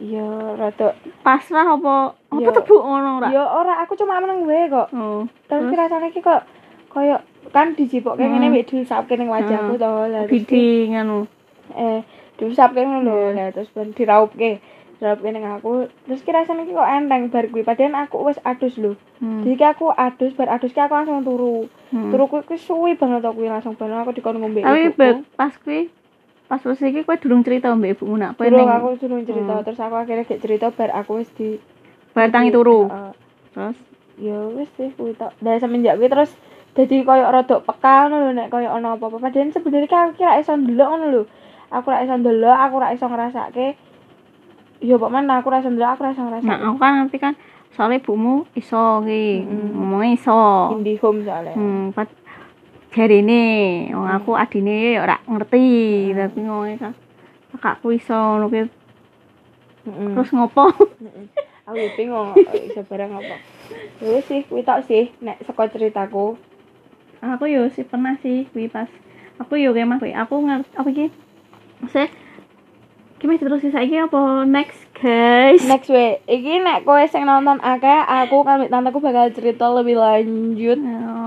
Iya, 0.00 0.24
rada. 0.56 0.96
Pasrah 1.20 1.66
apa 1.70 1.94
apa 2.26 2.40
Ya. 2.40 2.50
tebuk 2.50 2.80
ngono 2.80 3.20
ora? 3.20 3.28
Ya 3.28 3.44
ora, 3.44 3.74
aku 3.78 3.92
cuma 3.94 4.16
meneng 4.16 4.48
wae 4.48 4.64
kok. 4.66 4.88
Oh. 4.90 5.28
Terus 5.44 5.68
rasane 5.70 6.08
iki 6.08 6.18
kok 6.18 6.48
koyo 6.88 7.20
kan 7.50 7.72
dijipok 7.72 8.16
kayak 8.16 8.26
Hmm. 8.26 8.40
ngene 8.40 8.48
wek 8.50 8.66
disapke 8.66 9.14
ning 9.14 9.28
wajahku 9.28 9.76
Hmm. 9.76 9.78
to. 9.78 9.90
Ki- 10.24 10.26
Bidi 10.26 10.64
ngono. 10.88 11.28
eh 11.70 12.00
disapke 12.34 12.80
ngono 12.80 13.00
lho. 13.02 13.16
Hmm. 13.22 13.36
Lah 13.36 13.48
terus 13.50 13.68
ben 13.68 13.92
diraupke. 13.92 14.58
Diraupke 14.96 15.28
ning 15.28 15.44
aku. 15.44 15.72
Terus 16.02 16.20
ki 16.22 16.30
rasane 16.30 16.64
ki 16.64 16.72
kok 16.72 16.88
enteng 16.90 17.28
bar 17.28 17.44
kuwi 17.46 17.60
padahal 17.60 17.94
aku 18.00 18.24
wis 18.24 18.40
adus 18.42 18.74
lho. 18.74 18.96
Hmm. 19.18 19.44
Jadi 19.44 19.60
aku 19.62 19.92
adus 19.92 20.32
bar 20.32 20.48
adus 20.50 20.72
ki 20.72 20.80
aku 20.80 20.96
langsung 20.96 21.20
turu. 21.22 21.68
Hmm. 21.90 22.08
Turu 22.08 22.24
kuwi 22.26 22.56
suwi 22.56 22.92
banget 22.94 23.20
aku 23.20 23.44
langsung 23.44 23.76
ben 23.76 23.92
aku 23.92 24.10
dikon 24.10 24.40
ngombe. 24.40 24.64
Tapi 24.64 24.96
pas 25.30 25.52
kuwi 25.54 25.92
pas 26.50 26.58
posisi 26.58 26.90
iki 26.90 27.06
kowe 27.06 27.14
durung 27.14 27.46
cerita 27.46 27.70
mbek 27.70 27.94
ibumu 27.94 28.18
nak 28.18 28.34
kowe 28.34 28.50
Durung 28.50 28.66
ning 28.66 28.74
aku 28.74 28.98
suruh 28.98 29.22
cerita 29.22 29.54
Hmm. 29.54 29.62
terus 29.62 29.78
aku 29.78 29.94
akhirnya 29.94 30.26
gak 30.26 30.42
cerita 30.42 30.66
bar 30.74 30.90
aku 30.90 31.22
wis 31.22 31.30
di 31.38 31.62
bar 32.10 32.26
tangi 32.34 32.50
turu. 32.50 32.90
Heeh. 32.90 33.12
Terus 33.54 33.78
ya 34.18 34.38
wis 34.58 34.66
sih 34.74 34.90
kuwi 34.98 35.14
tok. 35.14 35.30
Dari 35.38 35.62
semenjak 35.62 35.94
kuwi 35.94 36.10
terus 36.10 36.34
dadi 36.74 37.06
koyo 37.06 37.30
rada 37.30 37.62
peka 37.62 38.10
ngono 38.10 38.16
lho 38.26 38.30
nek 38.34 38.50
koyo 38.50 38.66
ana 38.66 38.98
apa-apa. 38.98 39.22
Padahal 39.22 39.54
sebenarnya 39.54 39.86
kan 39.86 40.00
aku 40.10 40.18
kira 40.18 40.42
iso 40.42 40.58
ndelok 40.58 40.88
ngono 40.90 41.06
lho. 41.06 41.22
Aku 41.70 41.86
ra 41.86 42.02
iso 42.02 42.18
ndelok, 42.18 42.56
aku 42.58 42.74
ra 42.82 42.88
iso 42.90 43.06
ngrasake. 43.06 43.68
Ya 44.82 44.98
pok 44.98 45.10
men 45.14 45.30
aku 45.30 45.54
ra 45.54 45.62
iso 45.62 45.70
ndelok, 45.70 45.90
aku 45.94 46.00
ra 46.02 46.10
iso 46.10 46.22
ngrasake. 46.26 46.50
Nah, 46.50 46.58
aku 46.66 46.78
kan 46.82 46.92
ngerti 47.06 47.18
kan 47.22 47.34
soalnya 47.70 48.02
ibumu 48.02 48.42
iso 48.58 49.06
ki, 49.06 49.46
Mm-mm. 49.46 49.70
ngomongnya 49.78 50.10
iso. 50.18 50.40
Indie 50.74 50.98
home 50.98 51.22
soalnya. 51.22 51.54
Hmm, 51.54 51.94
pas 52.90 52.98
jarine 52.98 53.86
wong 53.94 54.10
aku 54.10 54.34
adine 54.34 54.98
ya 54.98 55.06
ora 55.06 55.22
ngerti, 55.22 56.10
tapi 56.10 56.38
ngomongnya 56.42 56.90
kan 56.90 56.92
kakakku 57.54 57.94
iso 57.94 58.18
ngono. 58.18 58.50
Heeh. 58.50 58.66
Terus 59.86 60.30
ngopo? 60.34 60.74
aku 61.70 61.78
ya 61.78 61.90
bingung 61.94 62.34
iso 62.34 62.82
barang 62.82 63.14
apa. 63.14 63.36
Ya 64.02 64.08
wis 64.10 64.26
sih 64.26 64.42
kuwi 64.50 64.66
tok 64.66 64.82
sih 64.90 65.14
nek 65.22 65.38
saka 65.46 65.70
ceritaku. 65.70 66.34
aku 67.22 67.44
yo 67.46 67.70
sih 67.70 67.86
pernah 67.86 68.18
sih 68.18 68.50
kuwi 68.50 68.66
pas 68.66 68.90
aku 69.38 69.54
yo 69.54 69.70
kemah 69.70 70.02
kuwi. 70.02 70.10
Aku 70.10 70.42
ngerti 70.42 70.74
apa 70.74 70.88
iki? 70.90 71.06
Maksudnya 71.78 72.10
Gimana 73.20 73.36
terus 73.36 73.60
sih 73.60 73.68
saiki 73.68 74.00
apa 74.00 74.48
next 74.48 74.80
guys? 74.96 75.60
Next 75.68 75.92
we, 75.92 76.24
iki 76.24 76.56
nek 76.64 76.88
kowe 76.88 77.04
sing 77.04 77.28
nonton 77.28 77.60
akeh, 77.60 78.00
aku 78.08 78.40
kan 78.48 78.64
tanteku 78.64 78.96
bakal 78.96 79.28
cerita 79.28 79.68
lebih 79.68 80.00
lanjut. 80.00 80.80
Oh, 80.80 81.19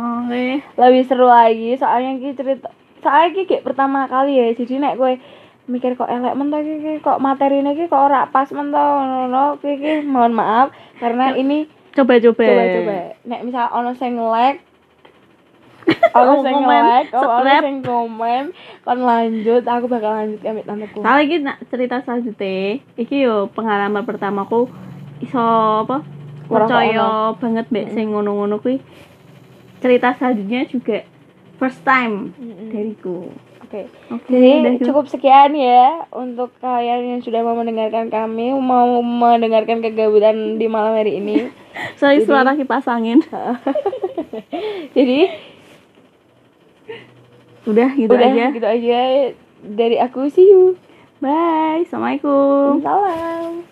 Lebih 0.77 1.03
seru 1.07 1.27
lagi 1.27 1.75
soalnya 1.75 2.19
iki 2.19 2.35
cerita 2.37 2.69
soalnya 3.03 3.27
iki 3.35 3.43
kayak 3.51 3.65
pertama 3.67 4.07
kali 4.07 4.39
ya 4.39 4.47
jadi 4.55 4.79
nek 4.79 4.95
gue 4.95 5.19
mikir 5.63 5.95
kok 5.95 6.11
elek 6.11 6.35
men 6.35 6.51
to 6.51 6.59
iki 6.59 6.99
kok 6.99 7.23
materinya 7.23 7.71
iki 7.71 7.87
kok 7.87 7.99
ora 8.11 8.27
pas 8.27 8.47
men 8.51 8.71
to 8.71 8.79
ngono 8.79 9.59
iki 9.59 9.69
iki 9.79 9.93
mohon 10.07 10.35
maaf 10.35 10.71
karena 10.99 11.35
ini 11.35 11.67
Coba-coba. 11.93 12.41
coba-coba 12.43 12.95
nek 13.23 13.41
misal 13.45 13.69
ono 13.71 13.91
sing 13.95 14.17
like 14.17 14.59
ono 16.19 16.33
sing 16.43 16.57
like 16.63 17.11
ono 17.11 17.23
subscribe. 17.23 17.63
sing 17.63 17.77
komen 17.83 18.43
kon 18.83 18.99
lanjut 19.03 19.63
aku 19.67 19.85
bakal 19.91 20.11
lanjut 20.15 20.39
ambek 20.43 20.65
tanteku 20.67 20.99
Soalnya 20.99 21.23
iki 21.27 21.37
nak 21.43 21.57
cerita 21.67 21.95
selanjutnya, 22.03 22.79
iki 22.95 23.15
yo 23.23 23.51
pengalaman 23.51 24.03
pertamaku 24.07 24.71
iso 25.19 25.43
apa? 25.83 26.03
Percaya 26.47 27.31
banget 27.39 27.71
mbek 27.71 27.87
sing 27.95 28.11
ngono-ngono 28.11 28.59
kuwi. 28.59 28.83
Cerita 29.83 30.15
selanjutnya 30.15 30.63
juga 30.65 31.03
first 31.57 31.83
time 31.83 32.31
Mm-mm. 32.33 32.71
dariku. 32.71 33.27
oke 33.59 33.81
Oke, 34.09 34.29
Jadi 34.29 34.49
udah 34.55 34.71
gitu. 34.73 34.85
cukup 34.87 35.05
sekian 35.07 35.51
ya 35.51 36.07
untuk 36.09 36.55
kalian 36.57 37.03
yang 37.09 37.21
sudah 37.21 37.41
mau 37.41 37.51
mendengarkan 37.53 38.07
kami, 38.07 38.53
mau 38.53 38.87
mendengarkan 38.97 39.81
kegabutan 39.81 40.55
di 40.55 40.65
malam 40.65 40.93
hari 40.93 41.17
ini. 41.17 41.49
Sorry 41.99 42.21
Jadi- 42.21 42.25
suara 42.25 42.53
kipas 42.53 42.85
angin. 42.85 43.19
Jadi 44.95 45.19
Udah 47.63 47.89
gitu 47.93 48.11
udah 48.11 48.27
aja. 48.29 48.45
gitu 48.51 48.67
aja 48.67 48.99
dari 49.63 49.95
aku 49.97 50.27
see 50.27 50.43
you. 50.45 50.75
Bye. 51.17 51.83
Assalamualaikum. 51.83 52.79
Salam. 52.79 53.63